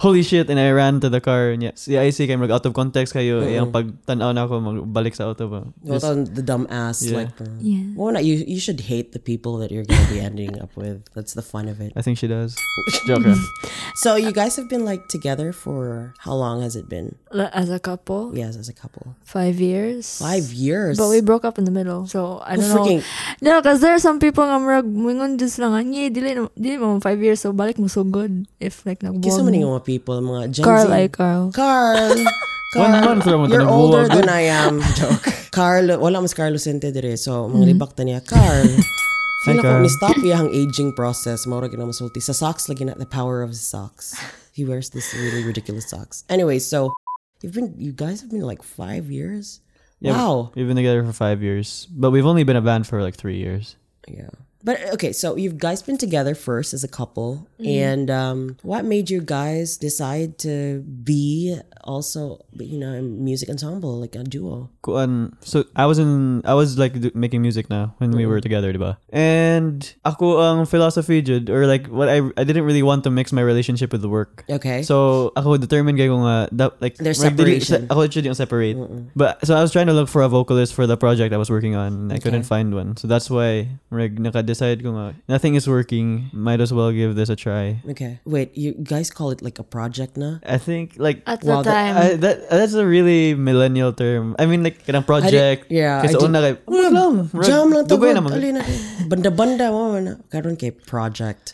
holy 0.00 0.24
shit 0.24 0.48
and 0.52 0.56
I 0.60 0.72
ran 0.72 1.00
to 1.04 1.08
the 1.12 1.20
car 1.20 1.52
and 1.52 1.60
yeah, 1.62 1.76
si 1.76 1.96
IC 2.00 2.28
kay 2.28 2.36
mag 2.36 2.48
out 2.52 2.64
of 2.64 2.72
context 2.72 3.12
kayo 3.12 3.44
Oo. 3.44 3.48
yung 3.48 3.70
pagtan-aw 3.72 4.32
na 4.32 4.48
ako 4.48 4.60
magbalik 4.60 5.12
sa 5.14 5.28
auto 5.30 5.46
ba. 5.52 5.60
What 5.84 6.00
Just- 6.00 6.08
on 6.08 6.18
the 6.32 6.40
dumb 6.44 6.64
ass 6.72 7.04
Yeah. 7.04 7.28
like. 7.28 7.36
uh, 7.40 7.60
Yeah. 7.60 7.92
Well, 7.94 8.10
not 8.16 8.24
you. 8.24 8.40
You 8.40 8.56
should 8.58 8.88
hate 8.88 9.12
the 9.12 9.20
people 9.22 9.60
that 9.60 9.68
you're 9.70 9.84
gonna 9.86 10.08
be 10.10 10.18
ending 10.18 10.56
up 10.58 10.72
with. 10.74 11.04
That's 11.12 11.36
the 11.36 11.44
fun 11.44 11.68
of 11.68 11.78
it. 11.84 11.92
I 11.94 12.00
think 12.02 12.16
she 12.18 12.26
does. 12.26 12.56
Joker. 13.06 13.36
So 14.00 14.16
you 14.16 14.32
guys 14.32 14.56
have 14.56 14.66
been 14.72 14.88
like 14.88 15.06
together 15.12 15.52
for 15.52 16.16
how 16.24 16.32
long 16.34 16.64
has 16.64 16.74
it 16.74 16.88
been? 16.88 17.14
As 17.30 17.68
a 17.68 17.78
couple, 17.78 18.32
Yes, 18.34 18.56
as 18.56 18.66
a 18.72 18.74
couple. 18.74 18.97
Five 19.24 19.60
years. 19.60 20.18
Five 20.18 20.52
years. 20.52 20.96
But 20.98 21.08
we 21.08 21.20
broke 21.20 21.44
up 21.44 21.58
in 21.58 21.64
the 21.64 21.74
middle. 21.74 22.06
So 22.06 22.40
I 22.44 22.54
Oh, 22.54 22.60
don't 22.60 22.70
know. 22.74 23.02
No, 23.40 23.52
because 23.60 23.80
there 23.80 23.92
are 23.94 24.02
some 24.02 24.18
people 24.18 24.44
nga 24.44 24.58
murag 24.58 24.88
mingon 24.88 25.38
just 25.38 25.58
lang 25.58 25.72
nga, 25.72 26.04
dili 26.10 26.34
dili 26.58 26.76
mo 26.78 26.98
five 27.00 27.20
years 27.22 27.40
so 27.42 27.52
balik 27.52 27.78
mo 27.78 27.86
so 27.86 28.02
good 28.02 28.46
if 28.58 28.82
like 28.86 29.00
nagbuwag 29.02 29.24
Kisa 29.24 29.42
man 29.44 29.54
mo." 29.54 29.60
yung 29.60 29.72
mga 29.78 29.84
people, 29.86 30.16
mga 30.20 30.42
Gen 30.58 30.64
Carl 30.64 30.88
Z. 30.88 30.94
ay 30.94 31.06
Carl. 31.08 31.44
Carl. 31.54 32.16
Carl, 32.74 32.92
month 33.00 33.24
lang 33.24 33.40
mo 33.40 33.46
you're 33.48 33.64
older 33.64 34.04
than 34.08 34.28
I 34.28 34.44
am. 34.44 34.84
Joke. 34.98 35.24
Carl, 35.48 35.88
wala 35.96 36.20
mas 36.20 36.36
Carlo 36.36 36.60
Sente 36.60 36.92
dire. 36.92 37.16
So, 37.16 37.48
mga 37.48 37.52
mm-hmm. 37.52 37.64
libak 37.72 37.96
ta 37.96 38.04
niya. 38.04 38.20
Carl. 38.20 38.68
Hi, 39.46 39.54
Feel 39.54 39.62
ako, 39.62 39.80
ni 39.80 39.88
stop 39.88 40.16
iyang 40.20 40.50
aging 40.52 40.92
process. 40.92 41.46
Maura 41.46 41.70
gina 41.70 41.86
masulti. 41.86 42.20
Sa 42.20 42.34
socks, 42.36 42.66
lagi 42.68 42.84
na 42.84 42.98
the 42.98 43.06
power 43.08 43.40
of 43.40 43.54
his 43.54 43.62
socks. 43.62 44.12
He 44.52 44.66
wears 44.66 44.90
this 44.90 45.14
really 45.14 45.46
ridiculous 45.46 45.88
socks. 45.88 46.26
Anyway, 46.28 46.58
so, 46.58 46.90
you've 47.40 47.54
been, 47.54 47.74
you 47.76 47.92
guys 47.92 48.20
have 48.20 48.30
been 48.30 48.40
like 48.40 48.62
five 48.62 49.10
years? 49.10 49.60
Yeah, 50.00 50.12
wow. 50.12 50.52
We've 50.54 50.66
been 50.66 50.76
together 50.76 51.04
for 51.04 51.12
five 51.12 51.42
years, 51.42 51.86
but 51.90 52.10
we've 52.10 52.26
only 52.26 52.44
been 52.44 52.56
a 52.56 52.62
band 52.62 52.86
for 52.86 53.02
like 53.02 53.16
three 53.16 53.38
years. 53.38 53.76
Yeah. 54.06 54.30
But 54.64 54.82
okay, 54.94 55.12
so 55.12 55.36
you 55.36 55.52
guys 55.52 55.82
been 55.82 55.98
together 55.98 56.34
first 56.34 56.74
as 56.74 56.82
a 56.82 56.88
couple, 56.88 57.46
mm. 57.60 57.78
and 57.78 58.10
um, 58.10 58.56
what 58.62 58.84
made 58.84 59.08
you 59.08 59.20
guys 59.20 59.76
decide 59.76 60.38
to 60.42 60.82
be 60.82 61.58
also, 61.84 62.44
you 62.58 62.76
know, 62.76 62.92
a 62.92 63.02
music 63.02 63.48
ensemble 63.48 64.00
like 64.00 64.16
a 64.16 64.24
duo? 64.24 64.68
Kuan, 64.82 65.04
um, 65.08 65.36
so 65.40 65.64
I 65.76 65.86
was 65.86 65.98
in, 65.98 66.42
I 66.44 66.54
was 66.54 66.76
like 66.76 66.98
do- 67.00 67.14
making 67.14 67.40
music 67.40 67.70
now 67.70 67.94
when 67.98 68.10
we 68.10 68.24
mm. 68.24 68.28
were 68.28 68.40
together, 68.40 68.72
diba? 68.72 68.98
And 69.10 69.86
ako 70.04 70.42
ang 70.42 70.66
philosophy 70.66 71.22
jud, 71.22 71.50
or 71.50 71.66
like 71.66 71.86
what 71.86 72.08
I, 72.08 72.26
I 72.36 72.42
didn't 72.42 72.64
really 72.64 72.82
want 72.82 73.04
to 73.04 73.10
mix 73.10 73.32
my 73.32 73.42
relationship 73.42 73.92
with 73.92 74.02
the 74.02 74.10
work. 74.10 74.44
Okay. 74.50 74.82
So 74.82 75.32
ako 75.36 75.56
determined 75.56 75.98
kay 75.98 76.08
ko 76.08 76.18
nga 76.26 76.48
that 76.52 76.82
like 76.82 76.96
There's 76.98 77.22
like, 77.22 77.38
dili- 77.38 77.62
separation. 77.62 77.86
sa- 77.86 77.94
ako 77.94 78.08
jud 78.10 78.24
yung 78.26 78.34
separate. 78.34 78.76
But 79.14 79.46
so 79.46 79.54
I 79.54 79.62
was 79.62 79.70
trying 79.70 79.86
to 79.86 79.94
look 79.94 80.08
for 80.10 80.22
a 80.22 80.28
vocalist 80.28 80.74
for 80.74 80.86
the 80.86 80.96
project 80.96 81.32
I 81.32 81.38
was 81.38 81.48
working 81.48 81.78
on 81.78 82.10
and 82.10 82.12
I 82.12 82.18
couldn't 82.18 82.42
find 82.42 82.74
one. 82.74 82.96
So 82.98 83.06
that's 83.06 83.30
why 83.30 83.70
like 83.94 84.18
naka-decide 84.48 84.80
ko 84.80 84.96
nga 84.96 85.06
nothing 85.28 85.54
is 85.54 85.68
working. 85.68 86.32
Might 86.32 86.60
as 86.60 86.72
well 86.72 86.88
give 86.90 87.12
this 87.14 87.28
a 87.28 87.36
try. 87.36 87.84
okay. 87.92 88.20
Wait, 88.24 88.56
you 88.56 88.72
guys 88.80 89.12
call 89.12 89.28
it 89.30 89.44
like 89.44 89.60
a 89.60 89.66
project 89.66 90.16
na? 90.16 90.40
I 90.44 90.56
think 90.56 90.96
like 90.96 91.20
At 91.28 91.44
Wow, 91.44 91.60
the 91.60 91.68
that- 91.68 91.76
time, 91.76 91.94
I, 91.96 92.06
that 92.16 92.36
that's 92.48 92.72
a 92.74 92.86
really 92.88 93.36
millennial 93.36 93.92
term. 93.92 94.32
I 94.40 94.48
mean 94.48 94.64
like 94.64 94.88
kanang 94.88 95.04
project. 95.04 95.68
yeah, 95.68 96.00
Kasi 96.00 96.16
I 96.16 96.18
did- 96.18 96.28
una 96.32 96.38
kay 96.40 96.54
mm, 96.56 96.64
"Wag 96.64 96.92
lang. 96.96 97.14
rag- 97.36 97.44
Jam 97.46 97.66
lang 97.68 97.84
to. 97.84 97.92
dugay 97.92 98.10
God. 98.14 98.18
naman." 98.24 98.30
Alin 98.32 98.52
na. 98.56 98.62
Banda-banda 99.08 99.66
mo 99.68 99.92
man. 99.92 100.24
Karon 100.32 100.56
kay 100.56 100.72
project. 100.72 101.52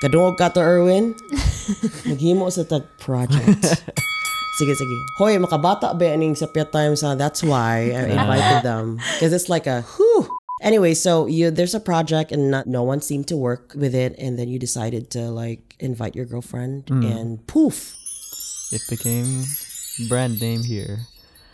Kadungog 0.00 0.38
ka 0.40 0.48
to, 0.54 0.62
Erwin. 0.64 1.12
Maghimo 2.08 2.48
sa 2.48 2.64
tag 2.64 2.86
project. 3.02 3.60
Sige, 4.60 4.76
sige. 4.76 4.92
Hoy, 5.16 5.40
makabata 5.40 5.96
ba 5.96 6.04
aning 6.12 6.36
Sepia 6.36 6.68
Times? 6.68 7.00
ha? 7.00 7.16
That's 7.16 7.40
why 7.40 7.96
I 7.96 8.12
invited 8.16 8.60
them. 8.60 9.00
Because 9.16 9.32
it's 9.32 9.48
like 9.48 9.64
a, 9.64 9.80
whew. 9.96 10.28
Anyway, 10.60 10.94
so 10.94 11.26
you 11.26 11.50
there's 11.50 11.74
a 11.74 11.80
project 11.80 12.32
and 12.32 12.50
not, 12.50 12.66
no 12.66 12.82
one 12.82 13.00
seemed 13.00 13.28
to 13.28 13.36
work 13.36 13.72
with 13.74 13.94
it. 13.94 14.14
And 14.18 14.38
then 14.38 14.48
you 14.48 14.58
decided 14.58 15.10
to 15.10 15.30
like 15.30 15.76
invite 15.78 16.14
your 16.14 16.26
girlfriend 16.26 16.88
hmm. 16.88 17.02
and 17.02 17.46
poof. 17.46 17.96
It 18.72 18.82
became 18.88 19.44
brand 20.08 20.40
name 20.40 20.62
here. 20.62 21.00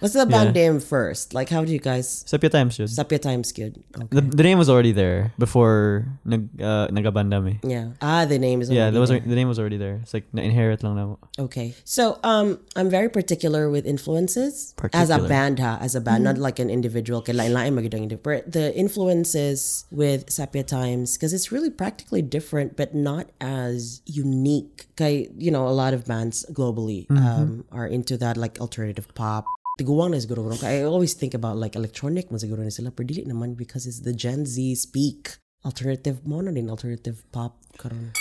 What's 0.01 0.13
the 0.13 0.27
band 0.27 0.53
Yeah. 0.55 0.69
name 0.69 0.81
first? 0.81 1.33
Like, 1.33 1.49
how 1.49 1.65
do 1.65 1.73
you 1.73 1.79
guys... 1.81 2.25
Sepia 2.29 2.51
Times 2.53 2.77
yun. 2.79 2.89
Sepia 2.89 3.19
Times 3.19 3.49
Kid. 3.53 3.81
Okay. 3.97 4.09
The, 4.13 4.21
the 4.21 4.43
name 4.45 4.59
was 4.61 4.69
already 4.69 4.93
there 4.93 5.33
before 5.41 6.05
nag 6.25 6.53
uh, 6.61 6.89
nagabanda 6.93 7.41
mi. 7.41 7.61
Yeah. 7.65 7.97
Ah, 8.05 8.29
the 8.29 8.37
name 8.39 8.61
is 8.61 8.69
Yeah, 8.69 8.93
already 8.93 8.95
that 8.95 9.01
was 9.01 9.11
there. 9.11 9.21
the 9.25 9.35
name 9.35 9.49
was 9.49 9.59
already 9.59 9.81
there. 9.81 9.97
It's 10.05 10.13
like 10.13 10.29
na-inherit 10.37 10.85
lang 10.85 10.97
na. 11.01 11.17
Okay. 11.41 11.73
So 11.89 12.21
um 12.25 12.61
I'm 12.77 12.91
very 12.93 13.09
particular 13.09 13.73
with 13.73 13.87
influences 13.89 14.77
as 14.93 15.09
a 15.09 15.17
band 15.25 15.59
ha, 15.65 15.79
as 15.81 15.97
a 15.97 16.03
band, 16.05 16.25
not 16.29 16.37
like 16.37 16.61
an 16.61 16.69
individual. 16.69 17.25
Kay 17.25 17.33
lain-lain 17.33 17.73
magandang 17.73 18.13
But 18.21 18.53
the 18.53 18.77
influences 18.77 19.89
with 19.91 20.29
Sepia 20.29 20.63
Times 20.63 21.17
because 21.17 21.33
it's 21.33 21.49
really 21.51 21.71
practically 21.73 22.21
different 22.21 22.77
but 22.77 22.93
not 22.95 23.33
as 23.41 24.03
unique. 24.05 24.87
Kay 25.01 25.33
you 25.41 25.51
know, 25.51 25.65
a 25.69 25.73
lot 25.73 25.95
of 25.97 26.05
bands 26.05 26.45
globally 26.53 27.09
um 27.11 27.65
are 27.73 27.89
into 27.89 28.21
that 28.21 28.37
like 28.37 28.61
alternative 28.61 29.09
pop. 29.17 29.49
Tiguang 29.77 30.11
na 30.11 30.17
siguro. 30.17 30.49
I 30.65 30.83
always 30.89 31.13
think 31.13 31.35
about 31.35 31.57
like 31.61 31.77
electronic 31.77 32.31
man 32.33 32.41
siguro 32.41 32.65
na 32.65 32.73
sila 32.73 32.89
pero 32.91 33.05
dili 33.05 33.29
naman 33.29 33.57
because 33.57 33.85
it's 33.85 34.01
the 34.01 34.13
Gen 34.17 34.47
Z 34.49 34.57
speak. 34.77 35.37
Alternative 35.69 36.17
mo 36.25 36.41
na 36.41 36.49
din 36.51 36.71
alternative 36.73 37.21
pop 37.29 37.61
karon. 37.77 38.17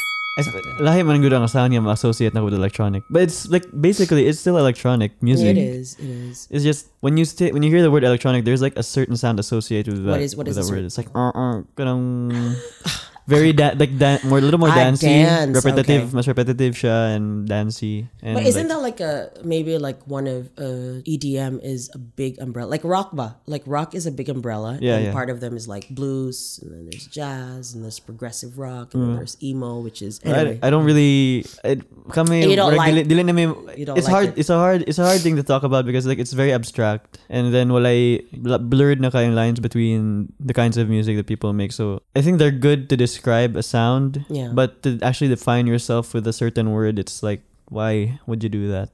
Lahi 0.83 0.99
man 1.07 1.23
gud 1.23 1.31
ang 1.31 1.47
asahan 1.47 1.71
niya 1.71 1.79
ma-associate 1.79 2.35
na 2.35 2.43
with 2.43 2.51
electronic. 2.51 3.07
But 3.07 3.23
it's 3.31 3.47
like 3.47 3.63
basically 3.71 4.27
it's 4.27 4.35
still 4.43 4.59
electronic 4.59 5.15
music. 5.23 5.55
It 5.55 5.63
is. 5.79 5.95
It 5.95 6.11
is. 6.11 6.37
It's 6.51 6.65
just 6.67 6.91
when 6.99 7.15
you 7.15 7.23
stay, 7.23 7.55
when 7.55 7.63
you 7.63 7.71
hear 7.71 7.79
the 7.79 7.87
word 7.87 8.03
electronic, 8.03 8.43
there's 8.43 8.59
like 8.59 8.75
a 8.75 8.83
certain 8.83 9.15
sound 9.15 9.39
associated 9.39 9.95
with 9.95 10.03
that. 10.03 10.19
What 10.19 10.25
is- 10.27 10.35
what 10.35 10.51
that 10.51 10.59
the 10.59 10.67
word? 10.67 10.83
It's 10.83 10.99
like 10.99 11.07
uh, 11.15 11.31
uh, 11.31 11.63
ganang 11.79 12.51
very 13.27 13.53
da- 13.53 13.73
like 13.73 13.97
dan- 13.97 14.21
more 14.29 14.37
a 14.37 14.41
little 14.45 14.59
more 14.61 14.69
Ah, 14.69 14.75
dancey, 14.85 15.09
dance, 15.25 15.57
repetitive, 15.57 16.09
okay. 16.09 16.15
mas 16.15 16.27
repetitive 16.29 16.73
siya 16.77 17.17
and 17.17 17.49
dancey. 17.49 18.05
And 18.21 18.37
But 18.37 18.45
isn't 18.45 18.69
like, 18.69 18.69
that 18.69 18.81
like 18.85 18.99
a 19.01 19.13
maybe 19.41 19.77
like 19.81 19.97
one 20.05 20.29
of 20.29 20.53
uh, 20.61 21.01
EDM 21.09 21.57
is 21.65 21.89
a 21.93 21.97
big 21.97 22.37
umbrella 22.37 22.69
like 22.69 22.85
rock 22.85 23.17
ba 23.17 23.37
like 23.49 23.65
rock 23.65 23.97
is 23.97 24.05
a 24.05 24.13
big 24.13 24.29
umbrella 24.29 24.77
Yeah, 24.81 24.97
and 25.01 25.05
yeah. 25.09 25.11
part 25.11 25.33
of 25.33 25.41
them 25.41 25.57
is 25.57 25.65
like 25.67 25.89
blues 25.89 26.61
and 26.61 26.69
then 26.69 26.81
there's 26.89 27.09
jazz 27.09 27.73
and 27.73 27.81
there's 27.81 27.97
progressive 27.97 28.61
rock 28.61 28.93
and 28.93 29.01
then 29.01 29.15
there's 29.17 29.37
emo 29.41 29.81
which 29.81 30.01
is 30.05 30.21
Mm. 30.21 30.29
I, 30.29 30.37
anyway 30.37 30.57
I 30.61 30.69
don't 30.69 30.85
really 30.85 31.45
it, 31.65 31.81
kami 32.13 32.45
You 32.45 32.55
don't 32.55 32.77
like, 32.77 32.93
dili, 32.93 33.03
dili 33.09 33.23
namin, 33.25 33.57
you 33.75 33.85
don't 33.89 33.97
it's 33.97 34.05
like 34.05 34.13
hard 34.13 34.29
it. 34.37 34.45
it's 34.45 34.49
a 34.53 34.57
hard 34.61 34.85
it's 34.85 35.01
a 35.01 35.05
hard 35.05 35.19
thing 35.25 35.35
to 35.35 35.43
talk 35.43 35.65
about 35.65 35.85
because 35.89 36.05
like 36.05 36.21
it's 36.21 36.33
very 36.33 36.53
abstract 36.53 37.17
and 37.29 37.49
then 37.53 37.69
walay 37.73 38.21
bl- 38.37 38.61
blurred 38.61 39.01
na 39.01 39.09
kayong 39.09 39.33
lines 39.33 39.57
between 39.59 40.29
the 40.39 40.53
kinds 40.53 40.77
of 40.77 40.87
music 40.93 41.17
that 41.17 41.25
people 41.25 41.51
make 41.57 41.73
so 41.73 42.05
I 42.15 42.21
think 42.21 42.37
they're 42.37 42.53
good 42.53 42.87
to 42.93 42.95
describe 43.15 43.55
a 43.55 43.63
sound 43.63 44.27
Yeah. 44.27 44.51
but 44.51 44.83
to 44.83 44.99
actually 44.99 45.31
define 45.31 45.63
yourself 45.71 46.11
with 46.11 46.27
a 46.27 46.35
certain 46.35 46.75
word 46.75 46.99
it's 46.99 47.23
like 47.23 47.39
why 47.71 48.19
would 48.27 48.43
you 48.43 48.51
do 48.51 48.67
that? 48.75 48.91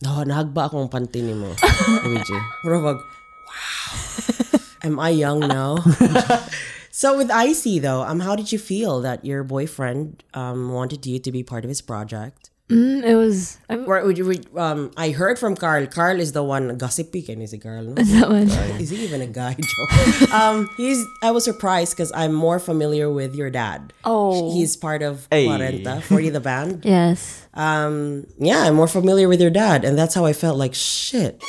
No 0.00 0.24
nahagba 0.24 0.72
akong 0.72 0.88
panty 0.88 1.20
ni 1.20 1.36
mo 1.36 1.52
Luigi. 2.08 2.38
Pero 2.64 2.80
wag, 2.80 2.96
wow. 2.96 4.60
Am 4.82 4.96
I 4.96 5.12
young 5.12 5.44
now? 5.44 5.76
So 6.90 7.16
with 7.16 7.30
Icy 7.30 7.78
though 7.78 8.02
um 8.02 8.20
how 8.20 8.34
did 8.34 8.50
you 8.52 8.58
feel 8.58 9.00
that 9.00 9.24
your 9.24 9.40
boyfriend 9.46 10.20
um 10.34 10.74
wanted 10.74 11.06
you 11.06 11.16
to 11.22 11.30
be 11.32 11.40
part 11.46 11.62
of 11.64 11.70
his 11.70 11.80
project 11.80 12.49
Mm, 12.70 13.02
it 13.02 13.16
was. 13.16 13.58
I'm, 13.68 13.84
Where 13.84 14.04
would 14.04 14.16
you, 14.16 14.24
would- 14.26 14.46
um, 14.56 14.92
I 14.96 15.10
heard 15.10 15.38
from 15.38 15.56
Carl. 15.56 15.86
Carl 15.88 16.20
is 16.20 16.32
the 16.32 16.42
one 16.42 16.78
gossipy. 16.78 17.20
Can 17.22 17.42
is 17.42 17.52
a 17.52 17.58
girl? 17.58 17.82
No? 17.82 17.94
that 17.98 18.28
one. 18.30 18.48
Is 18.80 18.90
he 18.90 19.02
even 19.04 19.20
a 19.20 19.26
guy, 19.26 19.56
Joe? 19.60 20.26
um, 20.36 20.68
he's. 20.76 21.04
I 21.22 21.32
was 21.32 21.44
surprised 21.44 21.96
because 21.96 22.12
I'm 22.14 22.32
more 22.32 22.58
familiar 22.58 23.10
with 23.10 23.34
your 23.34 23.50
dad. 23.50 23.92
Oh. 24.04 24.54
he's 24.54 24.76
part 24.76 25.02
of 25.02 25.26
Hey. 25.30 25.46
40, 25.46 26.00
40 26.02 26.28
the 26.30 26.40
band. 26.40 26.84
Yes. 26.84 27.46
Um, 27.54 28.26
yeah, 28.38 28.60
I'm 28.62 28.76
more 28.76 28.86
familiar 28.88 29.28
with 29.28 29.40
your 29.40 29.50
dad, 29.50 29.84
and 29.84 29.98
that's 29.98 30.14
how 30.14 30.24
I 30.24 30.32
felt. 30.32 30.56
Like 30.56 30.74
shit, 30.74 31.42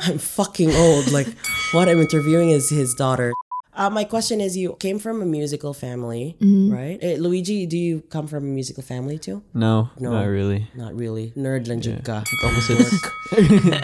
I'm 0.00 0.18
fucking 0.18 0.70
old. 0.74 1.10
Like 1.10 1.28
what 1.72 1.88
I'm 1.88 1.98
interviewing 2.00 2.50
is 2.50 2.68
his 2.68 2.92
daughter. 2.94 3.32
Uh, 3.74 3.88
my 3.88 4.04
question 4.04 4.40
is, 4.40 4.54
you 4.56 4.76
came 4.78 4.98
from 4.98 5.22
a 5.22 5.24
musical 5.24 5.72
family, 5.72 6.36
right? 6.40 6.98
Eh, 7.00 7.16
Luigi, 7.18 7.64
do 7.64 7.78
you 7.78 8.02
come 8.10 8.26
from 8.26 8.44
a 8.44 8.52
musical 8.52 8.82
family 8.82 9.16
too? 9.18 9.42
no, 9.54 9.88
No. 9.98 10.12
not 10.12 10.26
really 10.28 10.68
Not 10.76 10.94
really. 10.94 11.32
Nerd 11.36 11.68
lang 11.68 11.80
jud 11.80 12.04
ka. 12.04 12.20
opposites 12.44 13.00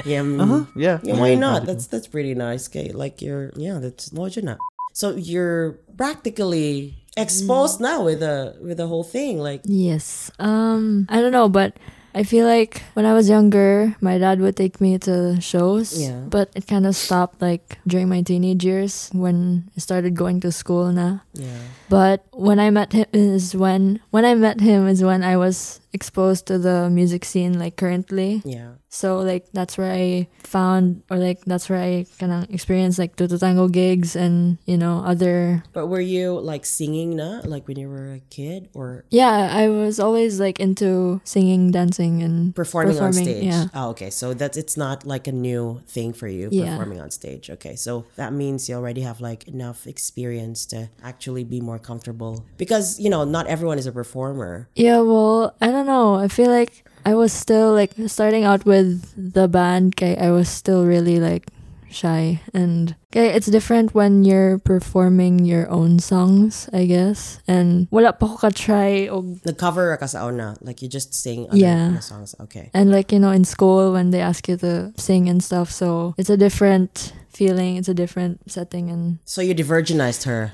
Yeah, 0.04 0.21
mm, 0.28 0.40
uh-huh 0.45 0.64
yeah, 0.76 1.00
yeah, 1.02 1.16
why 1.16 1.35
not? 1.35 1.64
That's 1.64 1.87
that's 1.88 2.07
pretty 2.07 2.35
nice. 2.37 2.68
Okay, 2.68 2.92
like 2.92 3.23
you're 3.25 3.49
yeah, 3.57 3.80
that's 3.80 4.12
no 4.12 4.28
na. 4.45 4.57
So 4.92 5.16
you're 5.16 5.80
practically 5.97 7.00
exposed 7.16 7.80
now 7.80 8.04
with 8.04 8.21
the 8.21 8.61
with 8.61 8.76
the 8.76 8.87
whole 8.87 9.04
thing. 9.04 9.40
Like 9.40 9.62
Yes. 9.64 10.30
Um, 10.38 11.07
I 11.09 11.21
don't 11.25 11.33
know, 11.33 11.49
but 11.49 11.73
I 12.15 12.25
feel 12.25 12.47
like 12.47 12.83
when 12.95 13.05
I 13.07 13.12
was 13.15 13.29
younger, 13.29 13.95
my 14.00 14.19
dad 14.19 14.41
would 14.41 14.57
take 14.57 14.81
me 14.81 14.99
to 15.07 15.41
shows. 15.41 15.95
Yeah. 16.00 16.25
But 16.29 16.50
it 16.57 16.67
kind 16.67 16.87
of 16.87 16.97
stopped 16.97 17.41
like 17.41 17.79
during 17.87 18.09
my 18.09 18.23
teenage 18.23 18.65
years 18.65 19.11
when 19.12 19.69
I 19.77 19.81
started 19.81 20.15
going 20.17 20.41
to 20.41 20.50
school 20.53 20.91
na. 20.93 21.21
yeah, 21.35 21.62
But 21.88 22.25
when 22.33 22.59
I 22.59 22.71
met 22.71 22.93
him 22.93 23.07
is 23.12 23.55
when 23.55 24.00
when 24.11 24.25
I 24.25 24.35
met 24.35 24.61
him 24.61 24.88
is 24.88 25.05
when 25.05 25.23
I 25.23 25.37
was 25.37 25.81
exposed 25.92 26.47
to 26.47 26.59
the 26.59 26.90
music 26.90 27.25
scene 27.25 27.59
like 27.59 27.76
currently. 27.76 28.42
yeah. 28.45 28.73
So 28.90 29.18
like 29.21 29.47
that's 29.52 29.76
where 29.76 29.92
I 29.92 30.28
found 30.45 31.02
or 31.11 31.18
like 31.18 31.45
that's 31.45 31.68
where 31.68 31.80
I 31.80 32.07
kind 32.18 32.33
of 32.33 32.49
experienced 32.50 32.99
like 32.99 33.16
Tutu 33.16 33.37
Tango 33.37 33.68
gigs 33.68 34.16
and 34.16 34.57
you 34.64 34.76
know 34.78 35.04
other 35.04 35.62
But 35.76 35.88
were 35.88 36.00
you 36.00 36.40
like 36.40 36.64
singing 36.64 37.16
na 37.16 37.40
like 37.45 37.68
when 37.68 37.78
you 37.78 37.88
were 37.88 38.14
a 38.16 38.21
kid 38.33 38.68
or 38.73 39.04
yeah 39.11 39.52
I 39.52 39.68
was 39.68 40.00
always 40.00 40.40
like 40.40 40.59
into 40.59 41.21
singing 41.25 41.71
dancing 41.71 42.23
and 42.23 42.54
performing, 42.57 42.99
on 42.99 43.12
stage? 43.12 43.45
yeah 43.45 43.68
Oh, 43.75 43.90
okay. 43.92 44.09
So 44.09 44.33
that's 44.33 44.57
it's 44.57 44.76
not 44.76 45.04
like 45.04 45.28
a 45.28 45.33
new 45.37 45.80
thing 45.87 46.12
for 46.16 46.26
you 46.28 46.49
Yeah. 46.50 46.73
performing 46.73 47.00
on 47.00 47.11
stage. 47.12 47.50
Okay. 47.61 47.76
So 47.76 48.07
that 48.16 48.33
means 48.33 48.68
you 48.68 48.75
already 48.76 49.02
have 49.04 49.21
like 49.21 49.47
enough 49.49 49.87
experience 49.87 50.64
to 50.72 50.88
actually 51.05 51.44
be 51.44 51.61
more 51.61 51.79
comfortable 51.79 52.44
because 52.57 52.98
you 52.98 53.11
know 53.12 53.24
not 53.29 53.46
everyone 53.46 53.79
is 53.79 53.85
a 53.87 53.92
performer. 53.92 54.68
yeah 54.74 55.01
well 55.05 55.53
I 55.61 55.68
don't 55.70 55.78
know 55.87 56.14
I 56.17 56.29
feel 56.29 56.51
like 56.51 56.85
I 57.07 57.14
was 57.14 57.33
still 57.33 57.73
like 57.73 57.93
starting 58.07 58.45
out 58.45 58.64
with 58.67 59.03
the 59.17 59.49
band 59.49 59.97
kay 59.97 60.17
I 60.17 60.31
was 60.31 60.49
still 60.49 60.85
really 60.85 61.21
like 61.21 61.47
shy 61.88 62.41
and 62.53 62.93
okay 63.09 63.33
it's 63.33 63.49
different 63.49 63.95
when 63.97 64.21
you're 64.23 64.59
performing 64.61 65.47
your 65.49 65.64
own 65.73 65.99
songs 65.99 66.69
I 66.73 66.85
guess 66.85 67.41
and 67.49 67.88
wala 67.91 68.12
pa 68.12 68.29
ko 68.29 68.37
ka-try 68.37 69.09
og 69.09 69.41
Nag-cover 69.49 69.97
ka 69.97 70.05
sa 70.05 70.29
una, 70.29 70.53
like 70.61 70.83
you 70.85 70.88
just 70.93 71.17
sing 71.17 71.49
other 71.49 71.57
Yeah. 71.57 71.97
songs. 72.05 72.37
Okay. 72.45 72.69
and 72.77 72.93
like 72.93 73.09
you 73.09 73.17
know 73.19 73.33
in 73.33 73.49
school 73.49 73.97
when 73.97 74.11
they 74.12 74.21
ask 74.21 74.45
you 74.53 74.61
to 74.61 74.93
sing 75.01 75.33
and 75.33 75.41
stuff 75.41 75.73
so 75.73 76.12
it's 76.21 76.29
a 76.29 76.37
different 76.37 77.17
feeling 77.33 77.81
it's 77.81 77.88
a 77.88 77.97
different 77.97 78.45
setting 78.53 78.91
and 78.93 79.17
So 79.25 79.41
you 79.41 79.55
divergenized 79.57 80.29
her. 80.29 80.53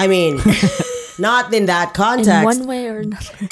I 0.00 0.08
mean, 0.08 0.40
not 1.20 1.52
in 1.52 1.68
that 1.68 1.92
context. 1.92 2.32
in 2.32 2.44
one 2.48 2.64
way 2.64 2.88
or 2.88 3.04
another 3.04 3.44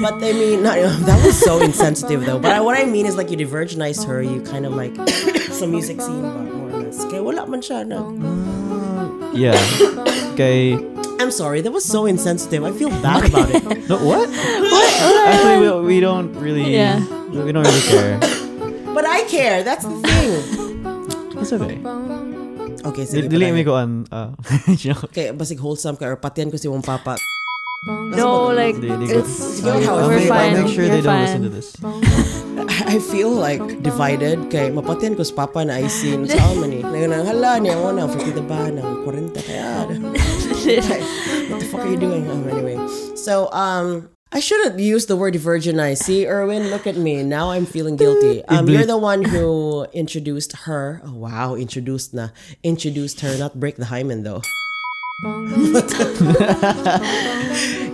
but 0.00 0.14
I 0.24 0.32
mean, 0.32 0.62
not, 0.62 0.76
that 1.06 1.20
was 1.24 1.38
so 1.38 1.60
insensitive 1.60 2.24
though. 2.26 2.38
But 2.38 2.52
I, 2.52 2.60
what 2.60 2.76
I 2.78 2.84
mean 2.84 3.06
is 3.06 3.16
like 3.16 3.30
you 3.30 3.36
divergenized 3.36 4.06
her. 4.06 4.22
You 4.22 4.40
kind 4.42 4.64
of 4.66 4.72
like 4.74 4.96
some 5.52 5.70
music 5.70 6.00
scene, 6.00 6.22
but 6.22 6.44
more 6.50 6.70
or 6.70 6.80
less. 6.84 7.04
Kaya 7.04 7.22
wala 7.22 7.46
man 7.46 7.60
siya 7.60 7.84
na. 7.86 8.00
yeah 9.36 9.54
okay 10.34 10.74
I'm 11.20 11.30
sorry, 11.30 11.60
that 11.60 11.70
was 11.70 11.84
so 11.84 12.06
insensitive. 12.08 12.64
I 12.64 12.72
feel 12.72 12.90
bad 13.04 13.28
about 13.28 13.46
it. 13.52 13.62
no 13.92 14.00
what 14.02 14.26
what? 14.26 14.90
actually 15.28 15.58
we, 15.60 15.68
we 15.86 15.96
don't 16.00 16.32
really 16.40 16.72
Yeah. 16.74 16.98
we 17.30 17.52
don't 17.52 17.62
really 17.62 17.86
care 17.86 18.16
But 18.90 19.06
I 19.06 19.22
care. 19.30 19.62
That's 19.62 19.86
the 19.86 19.94
thing. 20.02 20.30
it's 21.38 21.52
okay 21.54 21.78
Okay, 22.80 23.04
sige. 23.04 23.28
Dili 23.28 23.52
patay. 23.52 23.54
mi 23.54 23.62
ko 23.62 23.76
an 23.76 24.08
uh. 24.12 24.32
Okay, 25.12 25.30
basig 25.36 25.60
wholesome 25.60 26.00
ka 26.00 26.08
or 26.08 26.16
patian 26.16 26.48
ko 26.48 26.56
si 26.56 26.64
mong 26.66 26.80
papa. 26.82 27.20
No 27.86 28.52
like 28.52 28.76
Di- 28.80 28.88
di 28.92 29.06
it's 29.08 29.60
Sige, 29.60 29.84
how- 29.84 30.06
we're 30.06 30.20
fine 30.28 30.52
make 30.52 30.68
sure 30.72 30.84
they 30.88 31.00
don't 31.00 31.20
listen 31.24 31.42
to 31.42 31.48
this. 31.48 31.72
I 32.84 32.98
feel 32.98 33.30
like 33.30 33.62
divided 33.80 34.50
kay 34.52 34.68
mapatian 34.68 35.16
ko 35.16 35.22
si 35.24 35.32
papa 35.32 35.64
na 35.64 35.80
isin 35.80 36.28
sa 36.28 36.52
amin 36.52 36.84
eh. 36.84 37.06
Nang 37.08 37.24
hala 37.24 37.56
niya 37.56 37.80
mo 37.80 37.88
na 37.94 38.04
50 38.04 38.36
na 38.36 38.44
ba 38.44 38.68
ng 38.68 38.84
40 39.08 39.32
kaya. 39.48 39.88
what 41.48 41.56
the 41.56 41.66
fuck 41.72 41.80
are 41.80 41.88
you 41.88 41.96
doing? 41.96 42.28
Um, 42.28 42.44
anyway, 42.52 42.76
so 43.16 43.48
um, 43.56 44.12
I 44.28 44.44
shouldn't 44.44 44.76
use 44.76 45.06
the 45.08 45.16
word 45.16 45.32
virginized. 45.40 46.04
See, 46.04 46.28
Erwin, 46.28 46.68
look 46.68 46.84
at 46.84 47.00
me. 47.00 47.24
Now 47.24 47.50
I'm 47.56 47.64
feeling 47.64 47.96
guilty. 47.96 48.44
Um, 48.44 48.68
you're 48.68 48.84
the 48.84 49.00
one 49.00 49.24
who 49.24 49.86
introduced 49.96 50.68
her. 50.68 51.00
Oh 51.00 51.16
wow, 51.16 51.56
introduced 51.56 52.12
na. 52.12 52.28
Introduced 52.60 53.24
her, 53.24 53.40
not 53.40 53.56
break 53.56 53.80
the 53.80 53.88
hymen 53.88 54.20
though. 54.20 54.44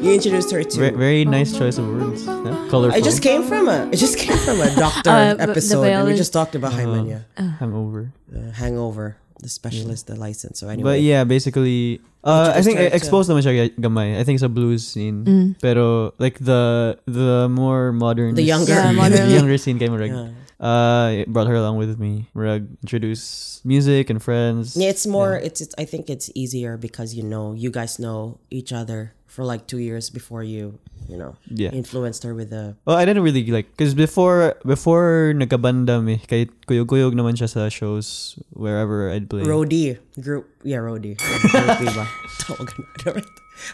You 0.00 0.12
introduced 0.14 0.50
her 0.52 0.62
to. 0.62 0.78
Very, 0.78 0.96
very 0.96 1.24
nice 1.24 1.56
choice 1.56 1.78
of 1.78 1.88
words. 1.88 2.26
Yeah? 2.26 2.66
Colorful. 2.70 2.96
I 2.96 3.00
just 3.00 3.22
came 3.22 3.42
from 3.42 3.68
a. 3.68 3.88
I 3.90 3.96
just 3.96 4.18
came 4.18 4.36
from 4.38 4.60
a 4.60 4.70
doctor 4.76 5.10
Uh, 5.10 5.34
the- 5.34 5.46
the 5.46 5.50
episode, 5.50 5.84
and 5.84 6.06
we 6.08 6.14
just 6.14 6.32
talked 6.32 6.54
about 6.54 6.72
hymen. 6.72 7.06
Yeah, 7.06 7.20
hangover. 7.58 8.12
uh, 8.34 8.50
hangover. 8.52 9.16
The 9.42 9.50
specialist, 9.50 10.06
the 10.06 10.16
license. 10.16 10.60
So 10.60 10.68
anyway, 10.68 10.96
But 10.96 11.00
yeah, 11.02 11.24
basically, 11.24 12.00
uh, 12.24 12.52
I 12.56 12.62
think 12.62 12.78
her 12.78 12.86
I 12.86 12.88
to- 12.88 12.96
exposed 12.96 13.28
naman 13.28 13.44
siya 13.44 13.68
gamay. 13.76 14.16
I 14.16 14.24
think 14.24 14.36
it's 14.40 14.46
a 14.46 14.48
blues 14.48 14.80
scene. 14.86 15.24
Mm. 15.28 15.60
Pero 15.60 16.14
like 16.18 16.38
the 16.40 16.96
the 17.04 17.44
more 17.52 17.92
modern, 17.92 18.32
The 18.34 18.42
younger- 18.42 18.72
Yeah, 18.72 18.88
scene, 18.88 18.96
modern. 18.96 19.28
the 19.28 19.34
younger 19.36 19.58
scene 19.60 19.76
kay 19.78 19.88
Murag. 19.92 20.08
Yeah. 20.08 20.32
Uh, 20.56 21.24
it 21.24 21.28
brought 21.28 21.46
her 21.46 21.54
along 21.54 21.76
with 21.76 21.98
me. 22.00 22.28
Murag 22.34 22.64
introduce 22.82 23.60
music 23.64 24.08
and 24.08 24.22
friends. 24.22 24.76
Yeah, 24.76 24.88
it's 24.88 25.06
more. 25.06 25.36
It's, 25.36 25.60
it's. 25.60 25.74
I 25.76 25.84
think 25.84 26.08
it's 26.08 26.30
easier 26.34 26.76
because 26.76 27.12
you 27.14 27.22
know 27.22 27.52
you 27.52 27.70
guys 27.70 27.98
know 27.98 28.40
each 28.50 28.72
other 28.72 29.12
for 29.28 29.44
like 29.44 29.66
two 29.68 29.76
years 29.76 30.08
before 30.08 30.40
you, 30.40 30.78
you 31.12 31.16
know, 31.20 31.36
Yeah. 31.52 31.68
influenced 31.76 32.24
her 32.24 32.32
with 32.32 32.48
the. 32.48 32.72
Well, 32.88 32.96
I 32.96 33.04
didn't 33.04 33.22
really 33.22 33.44
like 33.52 33.68
because 33.76 33.92
before 33.92 34.56
before 34.64 35.36
nagkabanda 35.36 36.00
mi 36.00 36.16
kay 36.24 36.48
kuyog-kuyog 36.64 37.12
naman 37.12 37.36
siya 37.36 37.52
sa 37.52 37.68
shows 37.68 38.38
wherever 38.56 39.12
I'd 39.12 39.28
play. 39.28 39.44
Roadie 39.44 40.00
group, 40.16 40.48
yeah, 40.64 40.80
Roadie. 40.80 41.20
Groupie 41.52 41.92
ba? 41.92 42.08
Tawagan 42.48 42.80
natin. 43.04 43.24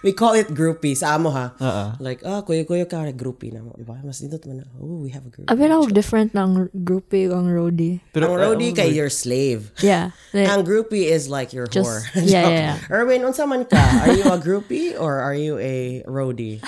We 0.03 0.13
call 0.13 0.35
it 0.35 0.49
groupie 0.55 0.97
sa 0.97 1.15
amo 1.15 1.31
ha. 1.31 1.53
Uh-uh. 1.61 1.97
Like, 2.01 2.23
ah, 2.25 2.43
kuya 2.43 2.65
kuya 2.65 2.89
ka 2.89 3.05
groupie 3.13 3.53
na 3.53 3.61
mo, 3.63 3.75
diba? 3.79 3.99
Mas 4.05 4.21
dito 4.23 4.39
man 4.49 4.63
na, 4.63 4.65
oh, 4.81 5.03
we 5.03 5.11
have 5.11 5.27
a 5.27 5.31
group. 5.31 5.47
I 5.51 5.55
mean, 5.55 5.71
ako 5.71 5.91
different 5.91 6.35
ng 6.35 6.71
groupie 6.85 7.29
ang 7.31 7.47
roadie. 7.51 8.01
Pero, 8.13 8.31
Ang 8.33 8.39
uh, 8.39 8.43
roadie 8.51 8.73
kay 8.75 8.91
your 8.95 9.11
slave. 9.11 9.71
Yeah. 9.83 10.11
Like, 10.35 10.49
Ang 10.49 10.65
groupie 10.65 11.13
is 11.13 11.29
like 11.29 11.53
your 11.53 11.67
Just- 11.67 11.85
whore. 11.87 12.01
yeah, 12.17 12.43
Joke. 12.47 12.53
yeah, 12.57 12.77
Erwin, 12.91 13.23
unsa 13.23 13.45
man 13.47 13.65
ka? 13.69 13.77
Are 14.07 14.15
you 14.17 14.25
a 14.25 14.39
groupie 14.41 14.97
or 14.99 15.21
are 15.21 15.35
you 15.37 15.59
a 15.59 16.03
roadie? 16.09 16.63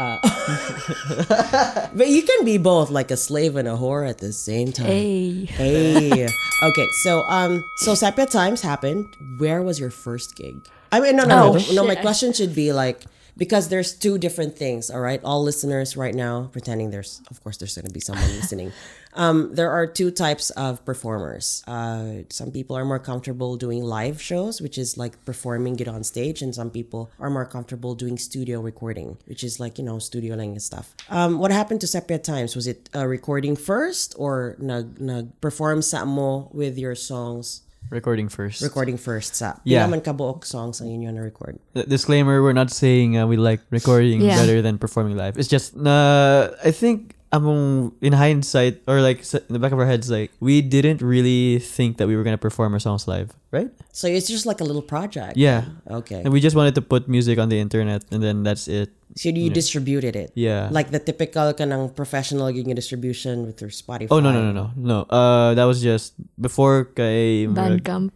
Uh, 0.00 0.16
but 1.94 2.08
you 2.08 2.22
can 2.22 2.44
be 2.44 2.56
both 2.56 2.88
like 2.90 3.10
a 3.10 3.16
slave 3.16 3.56
and 3.56 3.68
a 3.68 3.76
whore 3.76 4.08
at 4.08 4.18
the 4.18 4.32
same 4.32 4.72
time. 4.72 4.86
Hey. 4.88 5.44
Hey. 5.44 6.24
okay, 6.64 6.88
so 7.04 7.22
um, 7.28 7.60
so 7.76 7.94
Sepia 7.94 8.24
Times 8.24 8.62
happened. 8.62 9.12
Where 9.36 9.60
was 9.62 9.78
your 9.78 9.90
first 9.90 10.34
gig? 10.34 10.64
I 10.92 11.00
mean, 11.00 11.16
no, 11.16 11.24
no, 11.24 11.54
Oh, 11.56 11.58
no, 11.72 11.82
no. 11.82 11.84
My 11.88 11.96
question 11.96 12.32
should 12.32 12.54
be 12.54 12.72
like 12.72 13.02
because 13.36 13.68
there's 13.68 13.94
two 13.94 14.18
different 14.18 14.56
things. 14.58 14.90
All 14.90 15.00
right, 15.00 15.20
all 15.24 15.42
listeners 15.42 15.96
right 15.96 16.14
now, 16.14 16.50
pretending 16.52 16.90
there's, 16.90 17.22
of 17.30 17.42
course, 17.42 17.56
there's 17.56 17.74
going 17.74 17.86
to 17.86 17.92
be 17.92 18.00
someone 18.00 18.28
listening. 18.40 18.72
Um, 19.14 19.54
there 19.54 19.70
are 19.70 19.86
two 19.86 20.10
types 20.10 20.50
of 20.50 20.84
performers. 20.84 21.64
Uh, 21.66 22.28
some 22.28 22.50
people 22.50 22.76
are 22.76 22.84
more 22.84 22.98
comfortable 22.98 23.56
doing 23.56 23.82
live 23.82 24.20
shows, 24.20 24.60
which 24.60 24.76
is 24.76 24.96
like 24.96 25.22
performing 25.24 25.80
it 25.80 25.88
on 25.88 26.04
stage, 26.04 26.42
and 26.42 26.54
some 26.54 26.70
people 26.70 27.10
are 27.18 27.30
more 27.30 27.44
comfortable 27.46 27.94
doing 27.94 28.18
studio 28.18 28.60
recording, 28.60 29.16
which 29.24 29.42
is 29.44 29.58
like 29.60 29.78
you 29.78 29.84
know 29.84 29.98
studio 29.98 30.36
lang 30.36 30.52
and 30.52 30.62
stuff. 30.62 30.94
Um, 31.08 31.38
what 31.38 31.50
happened 31.52 31.80
to 31.82 31.86
Sepia 31.86 32.18
Times? 32.18 32.54
Was 32.54 32.66
it 32.66 32.88
uh, 32.94 33.06
recording 33.06 33.56
first 33.56 34.14
or 34.18 34.56
nag 34.58 35.00
nag 35.00 35.40
perform 35.40 35.80
sa 35.80 36.04
mo 36.04 36.48
with 36.52 36.76
your 36.76 36.94
songs? 36.94 37.62
Recording 37.90 38.28
first. 38.28 38.62
Recording 38.62 38.96
first 38.96 39.36
sa. 39.36 39.56
Yeah. 39.64 39.84
Pila 39.84 39.90
man 39.90 40.00
kabuok 40.00 40.44
songs 40.44 40.80
ang 40.80 40.88
inyo 40.88 41.12
na 41.12 41.20
record. 41.20 41.58
Disclaimer: 41.74 42.40
We're 42.42 42.56
not 42.56 42.70
saying 42.70 43.18
uh, 43.18 43.26
we 43.26 43.36
like 43.36 43.60
recording 43.70 44.22
Yeah. 44.22 44.36
better 44.40 44.62
than 44.62 44.78
performing 44.78 45.16
live. 45.16 45.36
It's 45.36 45.48
just, 45.48 45.76
uh, 45.76 46.56
I 46.64 46.70
think, 46.72 47.20
among 47.32 47.92
in 48.00 48.12
hindsight 48.16 48.80
or 48.88 49.00
like 49.04 49.20
in 49.34 49.52
the 49.52 49.58
back 49.60 49.72
of 49.72 49.78
our 49.80 49.84
heads, 49.88 50.08
like 50.08 50.32
we 50.40 50.60
didn't 50.64 51.00
really 51.04 51.58
think 51.60 51.96
that 52.00 52.08
we 52.08 52.16
were 52.16 52.24
gonna 52.24 52.40
perform 52.40 52.72
our 52.72 52.80
songs 52.80 53.04
live, 53.08 53.32
right? 53.52 53.68
So 53.92 54.08
it's 54.08 54.28
just 54.28 54.46
like 54.48 54.60
a 54.60 54.64
little 54.64 54.84
project. 54.84 55.36
Yeah. 55.36 55.68
Okay. 55.84 56.24
And 56.24 56.32
we 56.32 56.40
just 56.40 56.56
wanted 56.56 56.74
to 56.76 56.82
put 56.82 57.08
music 57.08 57.36
on 57.36 57.48
the 57.52 57.60
internet, 57.60 58.04
and 58.08 58.22
then 58.24 58.40
that's 58.42 58.68
it. 58.68 58.88
So 59.12 59.28
you 59.28 59.52
distributed 59.52 60.16
it. 60.16 60.32
Yeah. 60.32 60.72
Like 60.72 60.88
the 60.88 60.96
typical 60.96 61.52
ka 61.52 61.68
ng 61.68 61.92
professional 61.92 62.48
gig 62.48 62.64
distribution 62.72 63.44
with 63.44 63.60
your 63.60 63.68
Spotify. 63.68 64.08
oh 64.08 64.20
no 64.24 64.32
no 64.32 64.40
no 64.40 64.52
no 64.56 64.66
no. 64.72 64.98
Uh, 65.12 65.52
that 65.52 65.68
was 65.68 65.84
just 65.84 66.16
before 66.42 66.90
kay 66.92 67.46
Bandcamp. 67.46 68.10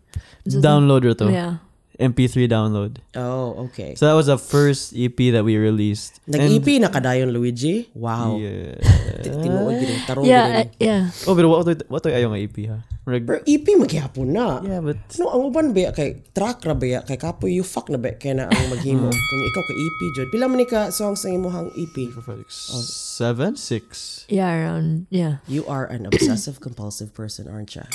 download 0.45 1.07
ra 1.07 1.15
to. 1.15 1.31
Yeah. 1.31 1.63
MP3 1.97 2.45
download. 2.45 3.01
Oh, 3.17 3.57
okay. 3.73 3.97
So 3.97 4.05
that 4.05 4.13
was 4.13 4.29
the 4.29 4.37
first 4.37 4.93
EP 4.93 5.17
that 5.33 5.49
we 5.49 5.57
released. 5.57 6.21
And- 6.29 6.37
Nag-EP 6.45 6.77
na 6.77 6.93
kadayon 6.93 7.33
Luigi? 7.33 7.89
Wow. 7.97 8.37
Yeah. 8.37 8.77
Ti- 9.25 9.33
Tinuod 9.33 9.81
gid 9.81 10.05
tarong 10.05 10.29
Yeah, 10.29 10.45
gid. 10.45 10.77
uh, 10.77 10.77
yeah. 10.77 11.03
oh, 11.25 11.33
pero 11.33 11.49
what 11.49 11.65
what 11.65 11.81
what 11.89 12.05
ayaw 12.05 12.37
nga 12.37 12.41
EP 12.45 12.53
ha? 12.69 12.85
Reg- 13.09 13.25
Pero 13.25 13.41
EP 13.49 13.65
magyapon 13.81 14.29
na. 14.29 14.61
yeah, 14.61 14.85
but 14.85 15.01
No, 15.17 15.33
ang 15.33 15.49
uban 15.49 15.73
ba 15.73 15.89
ya 15.89 15.91
kay 15.97 16.21
track 16.37 16.69
ra 16.69 16.77
ba 16.77 16.85
ya 16.85 17.01
kay 17.01 17.17
kapoy 17.17 17.57
you 17.57 17.65
fuck 17.65 17.89
na 17.89 17.97
ba 17.97 18.13
kay 18.13 18.37
na 18.37 18.45
ang 18.53 18.67
maghimo. 18.69 19.09
Kung 19.33 19.43
ikaw 19.49 19.63
ka 19.65 19.73
EP 19.73 19.99
jud. 20.21 20.29
Pila 20.29 20.53
man 20.53 20.61
ni 20.61 20.69
ka 20.69 20.93
songs 20.93 21.25
ang 21.25 21.41
imong 21.41 21.73
EP? 21.81 22.13
for 22.13 22.29
seven, 22.53 23.57
six. 23.57 24.29
Yeah, 24.29 24.53
around, 24.53 25.09
yeah. 25.09 25.41
You 25.49 25.65
are 25.65 25.89
an 25.89 26.05
obsessive 26.05 26.61
compulsive 26.61 27.17
person, 27.17 27.49
aren't 27.49 27.73
you? 27.73 27.89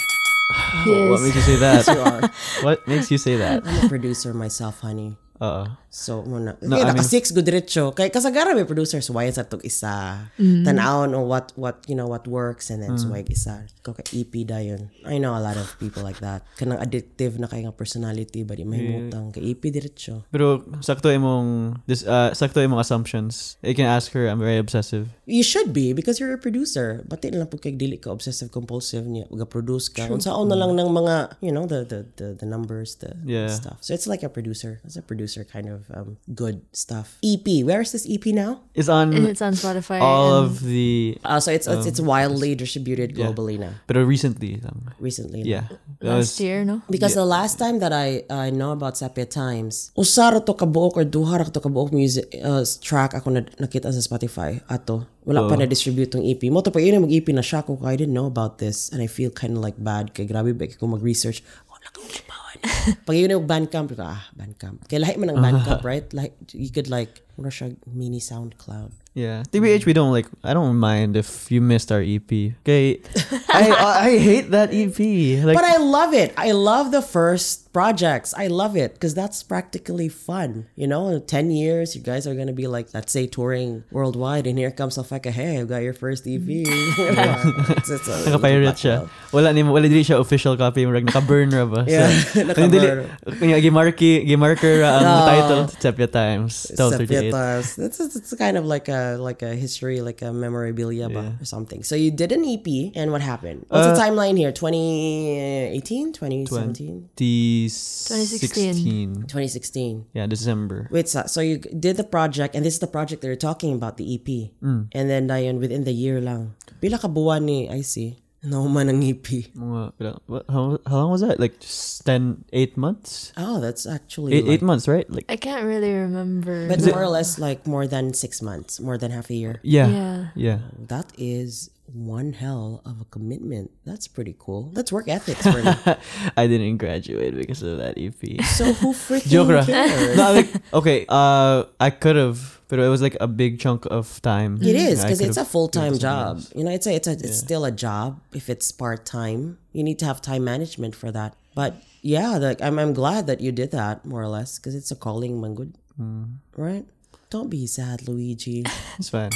What 0.85 1.21
makes 1.21 1.35
you 1.35 1.41
say 1.41 1.55
that? 1.57 1.87
You 1.91 1.99
are. 2.01 2.21
what 2.63 2.87
makes 2.87 3.11
you 3.11 3.17
say 3.17 3.37
that? 3.37 3.65
I'm 3.65 3.85
a 3.85 3.89
producer 3.89 4.33
myself, 4.33 4.79
honey. 4.81 5.17
Uh, 5.39 5.67
So, 5.91 6.23
muna. 6.23 6.55
No, 6.63 6.71
No, 6.71 6.75
I 6.79 6.87
naka 6.87 7.03
mean- 7.03 7.11
six 7.11 7.35
good 7.35 7.43
diretso. 7.43 7.91
Kay 7.91 8.07
kasagara 8.07 8.55
may 8.55 8.63
producers 8.63 9.11
why 9.11 9.27
sa 9.27 9.43
tog 9.43 9.59
isa. 9.67 10.31
Tanawon 10.39 11.11
o 11.11 11.27
what 11.27 11.51
what 11.59 11.83
you 11.83 11.99
know 11.99 12.07
what 12.07 12.23
works 12.31 12.71
and 12.71 12.79
then 12.79 12.95
suway 12.95 13.27
isa. 13.27 13.67
Ikaw 13.83 13.99
ka 13.99 14.03
EP 14.15 14.31
dayon. 14.47 14.87
I 15.03 15.19
know 15.19 15.35
a 15.35 15.43
lot 15.43 15.59
of 15.59 15.67
people 15.83 15.99
like 15.99 16.23
that. 16.23 16.47
Kanang 16.55 16.79
addictive 16.79 17.35
na 17.43 17.51
kay 17.51 17.67
nga 17.67 17.75
personality 17.75 18.47
ba 18.47 18.55
di 18.55 18.63
mahimutang 18.63 19.35
ka 19.35 19.43
EP 19.43 19.59
diretso. 19.67 20.23
pero 20.31 20.63
sakto 20.79 21.11
imong 21.11 21.75
this 21.91 22.07
uh 22.07 22.31
sakto 22.31 22.63
imong 22.63 22.79
assumptions. 22.79 23.59
You 23.59 23.75
can 23.75 23.83
ask 23.91 24.15
her. 24.15 24.31
I'm 24.31 24.39
very 24.39 24.63
obsessive. 24.63 25.11
You 25.27 25.43
should 25.43 25.75
be 25.75 25.91
because 25.91 26.23
you're 26.23 26.31
a 26.31 26.39
producer. 26.39 27.03
Bati 27.03 27.35
na 27.35 27.43
lang 27.43 27.51
pud 27.51 27.59
kay 27.59 27.75
dili 27.75 27.99
ka 27.99 28.15
obsessive 28.15 28.47
compulsive 28.47 29.03
niya 29.03 29.27
ga 29.27 29.43
produce 29.43 29.91
ka. 29.91 30.07
Unsaon 30.07 30.47
na 30.47 30.55
lang 30.55 30.71
ng 30.71 30.87
mga 30.87 31.35
you 31.43 31.51
know 31.51 31.67
the 31.67 31.83
the 31.83 32.07
the, 32.15 32.27
the 32.39 32.47
numbers 32.47 32.95
the 33.03 33.11
Yeah. 33.27 33.51
stuff. 33.51 33.83
So 33.83 33.91
it's 33.91 34.07
like 34.07 34.23
a 34.23 34.31
producer. 34.31 34.79
It's 34.87 34.95
a 34.95 35.03
producer 35.03 35.43
kind 35.43 35.67
of 35.67 35.80
um, 35.93 36.17
good 36.35 36.61
stuff. 36.71 37.17
EP. 37.25 37.65
Where 37.65 37.81
is 37.81 37.91
this 37.91 38.05
EP 38.09 38.25
now? 38.35 38.61
It's 38.73 38.87
on 38.89 39.13
And 39.13 39.27
it's 39.27 39.41
on 39.41 39.53
Spotify. 39.53 39.99
all 40.01 40.37
and 40.37 40.45
of 40.45 40.61
the. 40.63 41.17
Uh, 41.25 41.39
so 41.39 41.51
it's 41.51 41.67
it's, 41.67 41.85
it's 41.85 42.01
wildly 42.01 42.55
distributed 42.55 43.15
globally 43.15 43.57
now. 43.59 43.73
But 43.87 43.97
recently 44.05 44.61
lang. 44.61 44.93
Recently. 44.99 45.41
Yeah. 45.43 45.67
That 45.99 46.21
last 46.21 46.37
was- 46.37 46.41
year, 46.41 46.63
no? 46.63 46.81
Because 46.89 47.15
the 47.15 47.25
last 47.25 47.57
time 47.57 47.79
that 47.79 47.91
I 47.93 48.23
I 48.29 48.49
know 48.51 48.71
about 48.71 48.97
Sepia 48.97 49.25
Times, 49.25 49.91
usara 49.97 50.43
to 50.45 50.53
kabuok 50.53 50.97
or 50.97 51.05
duha 51.05 51.39
ra 51.39 51.45
to 51.49 51.59
kabuok 51.59 51.91
music 51.91 52.29
uh, 52.43 52.63
track 52.81 53.13
ako 53.17 53.33
na 53.33 53.41
nakita 53.57 53.91
sa 53.91 54.01
Spotify 54.03 54.61
ato. 54.69 55.05
Wala 55.21 55.45
pa 55.45 55.53
na 55.53 55.69
distribute 55.69 56.09
tong 56.09 56.25
EP. 56.25 56.41
Mo 56.49 56.65
to 56.65 56.73
pa 56.73 56.81
yun 56.81 57.05
mag 57.05 57.13
EP 57.13 57.29
na 57.29 57.45
siya 57.45 57.61
ko 57.61 57.77
I 57.85 57.93
didn't 57.95 58.13
know 58.17 58.25
about 58.25 58.57
this 58.57 58.89
and 58.89 59.01
I 59.01 59.07
feel 59.07 59.29
kind 59.29 59.53
of 59.53 59.61
like 59.61 59.77
bad 59.77 60.17
kay 60.17 60.25
grabe 60.25 60.57
ba 60.57 60.65
kung 60.73 60.97
mag-research. 60.97 61.45
Wala 61.69 61.87
kang 61.93 62.09
lipawan. 62.55 62.97
Pag 63.05 63.15
yun 63.15 63.31
yung 63.31 63.47
Bandcamp, 63.47 63.93
ah, 63.99 64.27
Bandcamp. 64.35 64.87
Kaya 64.89 65.01
lahi 65.01 65.17
man 65.17 65.31
ang 65.31 65.41
Bandcamp, 65.43 65.83
right? 65.83 66.07
Like, 66.13 66.35
you 66.51 66.71
could 66.71 66.89
like, 66.89 67.21
ano 67.37 67.49
siya, 67.49 67.75
mini 67.87 68.19
SoundCloud. 68.19 68.91
Yeah. 69.13 69.43
TBH, 69.51 69.85
we 69.85 69.91
don't 69.91 70.11
like. 70.11 70.27
I 70.43 70.53
don't 70.53 70.77
mind 70.77 71.17
if 71.17 71.51
you 71.51 71.59
missed 71.59 71.91
our 71.91 71.99
EP. 71.99 72.31
Okay. 72.63 73.01
I 73.51 74.07
I 74.07 74.17
hate 74.17 74.51
that 74.55 74.71
EP. 74.71 74.95
Like. 75.43 75.55
but 75.55 75.67
I 75.67 75.83
love 75.83 76.13
it. 76.13 76.31
I 76.37 76.55
love 76.55 76.95
the 76.95 77.01
first 77.01 77.73
projects. 77.73 78.33
I 78.35 78.47
love 78.47 78.79
it 78.79 78.95
because 78.95 79.13
that's 79.13 79.43
practically 79.43 80.07
fun. 80.07 80.67
You 80.75 80.87
know, 80.87 81.09
in 81.09 81.25
10 81.25 81.51
years, 81.51 81.95
you 81.95 82.01
guys 82.01 82.25
are 82.25 82.35
going 82.35 82.47
to 82.47 82.55
be 82.55 82.67
like, 82.67 82.93
let's 82.93 83.11
say, 83.11 83.27
touring 83.27 83.83
worldwide. 83.91 84.47
And 84.47 84.57
here 84.57 84.71
comes 84.71 84.97
Alfeka, 84.97 85.31
hey, 85.31 85.59
I've 85.59 85.67
got 85.67 85.83
your 85.83 85.93
first 85.93 86.23
EP. 86.23 86.39
it's, 86.47 87.89
it's 87.91 88.07
a, 88.07 88.31
Naka-pirate 88.31 88.79
siya. 88.79 89.09
Wala 89.35 89.51
ni 89.51 89.63
wala 89.63 89.87
dili 89.87 90.07
siya 90.07 90.19
official 90.19 90.55
copy 90.55 90.85
naka-burn 90.85 91.51
ba. 91.51 91.83
Yeah, 91.87 92.11
So, 92.11 92.40
naka-burn. 92.47 93.05
Kanya 93.39 93.61
gi-marky, 93.61 94.25
gi-marker 94.25 94.83
uh, 94.83 94.97
ang 94.97 95.03
No. 95.03 95.25
title 95.25 95.67
Sepia 95.79 96.07
Times. 96.07 96.71
38. 96.75 96.97
Sepietas. 96.97 97.77
It's, 97.77 97.99
it's, 97.99 98.33
kind 98.35 98.57
of 98.57 98.65
like 98.65 98.87
a 98.87 99.17
like 99.19 99.41
a 99.41 99.55
history, 99.55 100.01
like 100.01 100.21
a 100.21 100.31
memorabilia 100.33 101.09
ba, 101.09 101.35
or 101.39 101.45
something. 101.45 101.83
So 101.83 101.95
you 101.95 102.11
did 102.11 102.31
an 102.31 102.45
EP, 102.45 102.91
and 102.95 103.11
what 103.11 103.21
happened? 103.21 103.65
What's 103.69 103.87
the 103.87 103.93
uh, 103.93 103.99
timeline 103.99 104.37
here? 104.37 104.51
2018, 104.51 106.13
2017, 106.13 107.09
2016. 107.15 109.15
2016. 109.27 110.05
Yeah, 110.13 110.27
December. 110.27 110.87
Wait, 110.91 111.09
so, 111.09 111.23
so 111.27 111.41
you 111.41 111.59
did 111.59 111.97
the 111.97 112.03
project, 112.03 112.55
and 112.55 112.65
this 112.65 112.75
is 112.75 112.79
the 112.79 112.87
project 112.87 113.21
that 113.21 113.27
you're 113.27 113.35
talking 113.35 113.73
about, 113.73 113.97
the 113.97 114.15
EP. 114.15 114.51
Mm. 114.63 114.87
And 114.93 115.09
then 115.09 115.27
yun, 115.27 115.59
within 115.59 115.83
the 115.83 115.93
year 115.93 116.21
lang. 116.21 116.55
Pila 116.81 116.97
ka 116.97 117.07
buwan 117.07 117.45
ni 117.45 117.69
IC? 117.69 118.17
Nauman 118.43 118.89
ng 118.89 119.03
EP. 119.05 119.53
Mga, 119.53 119.93
pero, 119.97 120.21
what, 120.25 120.45
how, 120.49 120.79
how 120.87 120.97
long 120.97 121.11
was 121.11 121.21
that? 121.21 121.39
Like 121.39 121.59
just 121.59 122.05
10, 122.05 122.45
8 122.51 122.77
months? 122.77 123.33
Oh, 123.37 123.61
that's 123.61 123.85
actually 123.85 124.33
8, 124.33 124.45
like, 124.45 124.53
8 124.53 124.61
months, 124.61 124.87
right? 124.87 125.09
Like 125.09 125.25
I 125.29 125.35
can't 125.37 125.63
really 125.65 125.93
remember. 125.93 126.67
but 126.67 126.81
more 126.81 127.03
or 127.03 127.07
less 127.09 127.37
like 127.37 127.67
more 127.67 127.85
than 127.85 128.13
six 128.13 128.41
months, 128.41 128.79
more 128.79 128.97
than 128.97 129.11
half 129.11 129.29
a 129.29 129.35
year. 129.35 129.59
yeah. 129.63 129.87
yeah. 129.87 130.25
Yeah. 130.35 130.59
That 130.77 131.11
is 131.17 131.69
one 131.93 132.33
hell 132.33 132.81
of 132.85 133.01
a 133.01 133.05
commitment. 133.05 133.71
That's 133.85 134.07
pretty 134.07 134.35
cool. 134.39 134.71
That's 134.73 134.91
work 134.91 135.07
ethics 135.07 135.43
for 135.43 135.61
me. 135.61 135.73
I 136.37 136.47
didn't 136.47 136.77
graduate 136.77 137.35
because 137.35 137.61
of 137.61 137.77
that 137.77 137.97
EP. 137.97 138.41
so 138.45 138.73
who 138.73 138.93
freaking 138.93 139.27
Joke 139.27 139.65
cares? 139.65 140.17
no, 140.17 140.33
like 140.33 140.49
okay, 140.73 141.05
uh 141.09 141.65
I 141.79 141.89
could 141.89 142.15
have, 142.15 142.60
but 142.71 142.79
it 142.79 142.87
was 142.87 143.01
like 143.03 143.17
a 143.19 143.27
big 143.27 143.59
chunk 143.59 143.85
of 143.91 144.21
time. 144.23 144.55
It 144.63 144.75
is 144.79 145.03
because 145.03 145.19
it's 145.19 145.35
a 145.35 145.43
full 145.43 145.67
time 145.67 145.99
job. 145.99 146.37
else. 146.37 146.53
You 146.55 146.63
know, 146.63 146.71
it's 146.71 146.87
a, 146.87 146.95
it's 146.95 147.07
a, 147.07 147.11
it's 147.11 147.37
still 147.37 147.65
a 147.67 147.71
job 147.71 148.21
if 148.33 148.49
it's 148.49 148.71
part 148.71 149.05
time. 149.05 149.59
You 149.75 149.83
need 149.83 149.99
to 149.99 150.05
have 150.05 150.21
time 150.23 150.43
management 150.47 150.95
for 150.95 151.11
that. 151.11 151.35
But 151.53 151.75
yeah, 152.01 152.37
like 152.39 152.61
I'm 152.63 152.79
I'm 152.79 152.93
glad 152.95 153.27
that 153.27 153.41
you 153.43 153.51
did 153.51 153.71
that 153.71 154.05
more 154.07 154.21
or 154.23 154.31
less 154.31 154.57
because 154.57 154.73
it's 154.73 154.89
a 154.89 154.95
calling, 154.95 155.41
man. 155.41 155.53
Good, 155.53 155.73
Hmm. 155.99 156.23
right? 156.55 156.85
Don't 157.31 157.49
be 157.49 157.65
sad, 157.65 158.07
Luigi. 158.07 158.65
It's 158.99 159.07
fine. 159.09 159.31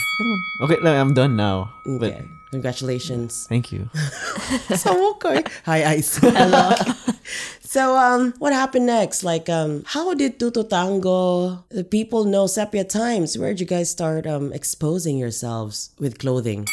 Okay, 0.62 0.76
like, 0.84 1.00
I'm 1.00 1.14
done 1.16 1.36
now. 1.40 1.72
But 1.86 2.12
Okay, 2.12 2.28
congratulations. 2.52 3.48
thank 3.48 3.72
you. 3.72 3.90
so 4.76 5.16
okay. 5.16 5.44
Hi, 5.66 5.96
Ice. 5.96 6.18
Hello. 6.22 6.76
so 7.64 7.96
um, 7.96 8.34
what 8.38 8.52
happened 8.54 8.86
next? 8.86 9.24
Like 9.24 9.48
um, 9.50 9.84
how 9.88 10.14
did 10.14 10.38
Tuto 10.40 10.68
Tango? 10.68 11.64
The 11.70 11.84
people 11.88 12.26
know 12.28 12.48
Sepia 12.48 12.84
Times. 12.84 13.38
Where 13.40 13.56
did 13.56 13.62
you 13.64 13.66
guys 13.66 13.90
start 13.90 14.28
um 14.28 14.52
exposing 14.52 15.18
yourselves 15.18 15.96
with 15.98 16.20
clothing? 16.20 16.68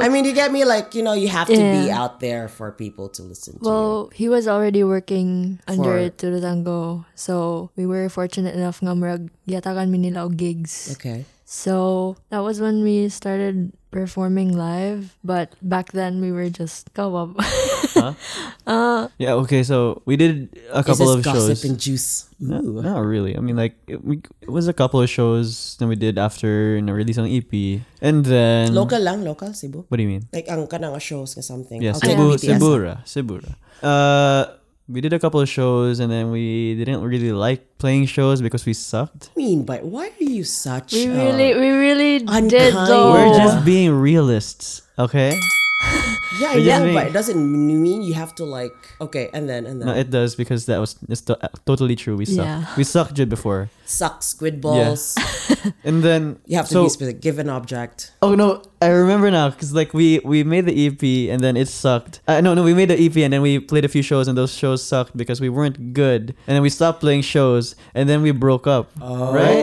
I 0.00 0.08
mean, 0.12 0.24
you 0.24 0.32
get 0.32 0.52
me. 0.52 0.64
Like 0.64 0.94
you 0.94 1.02
know, 1.02 1.12
you 1.14 1.28
have 1.28 1.48
to 1.48 1.56
be 1.56 1.90
out 1.90 2.20
there 2.20 2.48
for 2.48 2.70
people 2.72 3.08
to 3.16 3.22
listen 3.22 3.58
to. 3.58 3.64
you. 3.64 3.70
Well, 3.70 4.10
he 4.12 4.28
was 4.28 4.46
already 4.46 4.84
working 4.84 5.58
under 5.66 6.10
Turutango. 6.10 7.04
So, 7.14 7.70
we 7.76 7.86
were 7.86 8.08
fortunate 8.08 8.54
enough 8.54 8.82
nga 8.82 8.92
murag 8.92 9.30
yatagan 9.48 9.88
mi 9.88 9.98
nila 9.98 10.28
gigs. 10.28 10.92
Okay. 10.92 11.24
So 11.50 12.14
that 12.30 12.46
was 12.46 12.62
when 12.62 12.86
we 12.86 13.10
started 13.10 13.74
performing 13.90 14.54
live. 14.54 15.18
But 15.26 15.50
back 15.58 15.90
then 15.90 16.22
we 16.22 16.30
were 16.30 16.46
just 16.46 16.94
kawab. 16.94 17.34
Huh? 17.42 18.14
uh, 18.70 19.10
Yeah. 19.18 19.34
Okay. 19.42 19.66
So 19.66 19.98
we 20.06 20.14
did 20.14 20.46
a 20.70 20.86
couple 20.86 21.10
this 21.10 21.18
of 21.18 21.26
gossip 21.26 21.58
shows. 21.58 21.66
and 21.66 21.74
juice. 21.74 22.30
No, 22.38 22.62
Ooh. 22.62 22.86
not 22.86 23.02
really. 23.02 23.34
I 23.34 23.42
mean, 23.42 23.58
like 23.58 23.74
it, 23.90 23.98
we, 23.98 24.22
it 24.38 24.48
was 24.48 24.70
a 24.70 24.72
couple 24.72 25.02
of 25.02 25.10
shows 25.10 25.74
that 25.82 25.90
we 25.90 25.98
did 25.98 26.22
after 26.22 26.78
you 26.78 26.86
know, 26.86 26.94
release 26.94 27.18
on 27.18 27.26
EP, 27.26 27.82
and 27.98 28.22
then 28.22 28.70
Local 28.70 29.02
lang, 29.02 29.26
local, 29.26 29.50
Cebu. 29.50 29.90
What 29.90 29.98
do 29.98 30.06
you 30.06 30.08
mean? 30.08 30.30
Like 30.32 30.46
ang 30.46 30.70
kanang 30.70 30.94
shows 31.02 31.34
or 31.36 31.42
something. 31.42 31.82
Yeah, 31.82 31.98
Okay, 31.98 32.14
Cebu, 32.14 32.38
BTS. 32.38 32.46
Cebura, 32.46 32.94
Cebura. 33.02 33.52
Uh, 33.82 34.54
we 34.90 35.00
did 35.00 35.12
a 35.12 35.18
couple 35.18 35.40
of 35.40 35.48
shows, 35.48 36.00
and 36.00 36.10
then 36.10 36.30
we 36.30 36.74
didn't 36.74 37.02
really 37.02 37.32
like 37.32 37.78
playing 37.78 38.06
shows 38.06 38.42
because 38.42 38.66
we 38.66 38.72
sucked. 38.74 39.30
I 39.36 39.38
mean 39.38 39.64
but 39.64 39.84
why 39.84 40.08
are 40.08 40.24
you 40.24 40.44
such 40.44 40.92
we 40.92 41.06
a- 41.06 41.14
really, 41.14 41.54
we 41.54 41.68
really 41.70 42.16
unkind. 42.16 42.50
did 42.50 42.74
though. 42.74 43.12
We're 43.12 43.36
just 43.38 43.64
being 43.64 43.92
realists, 43.92 44.82
okay? 44.98 45.38
yeah, 46.40 46.50
I 46.50 46.54
We're 46.56 46.86
know, 46.86 46.94
but 46.94 47.06
it 47.08 47.12
doesn't 47.12 47.36
mean 47.36 48.02
you 48.02 48.14
have 48.14 48.34
to 48.36 48.44
like 48.44 48.72
okay, 49.00 49.28
and 49.32 49.48
then 49.48 49.66
and 49.66 49.80
then 49.80 49.86
No, 49.88 49.94
it 49.94 50.10
does 50.10 50.34
because 50.34 50.66
that 50.66 50.80
was 50.80 50.96
it's 51.08 51.20
to- 51.28 51.38
totally 51.66 51.94
true. 51.96 52.16
We 52.16 52.24
sucked. 52.24 52.48
Yeah. 52.48 52.64
We 52.76 52.84
sucked 52.84 53.14
Jid 53.14 53.28
before, 53.28 53.68
suck 53.84 54.22
squid 54.22 54.60
balls. 54.60 55.16
and 55.84 56.02
then 56.02 56.40
You 56.46 56.56
have 56.56 56.66
to 56.68 56.72
so, 56.72 56.82
be 56.84 56.88
specific. 56.88 57.20
Give 57.20 57.38
an 57.38 57.48
object. 57.48 58.12
Oh 58.22 58.34
no, 58.34 58.62
I 58.80 58.88
remember 58.88 59.30
now 59.30 59.50
because 59.50 59.74
like 59.74 59.92
we 59.92 60.20
we 60.24 60.42
made 60.44 60.64
the 60.66 60.74
EP 60.74 61.02
and 61.30 61.40
then 61.44 61.56
it 61.56 61.68
sucked. 61.68 62.20
Uh, 62.26 62.40
no, 62.40 62.54
no, 62.54 62.62
we 62.64 62.72
made 62.74 62.88
the 62.88 62.98
EP 62.98 63.16
and 63.20 63.32
then 63.32 63.42
we 63.42 63.60
played 63.60 63.84
a 63.84 63.88
few 63.92 64.02
shows 64.02 64.26
and 64.28 64.36
those 64.36 64.54
shows 64.56 64.82
sucked 64.82 65.16
because 65.16 65.40
we 65.40 65.48
weren't 65.48 65.92
good. 65.92 66.34
And 66.48 66.56
then 66.56 66.62
we 66.62 66.70
stopped 66.70 67.00
playing 67.00 67.22
shows 67.22 67.76
and 67.94 68.08
then 68.08 68.22
we 68.22 68.32
broke 68.32 68.66
up. 68.66 68.90
Right? 69.00 69.60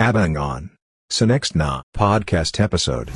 abang 0.00 0.40
on 0.40 0.70
So 1.10 1.26
next 1.26 1.54
na 1.54 1.82
podcast 1.94 2.60
episode. 2.60 3.10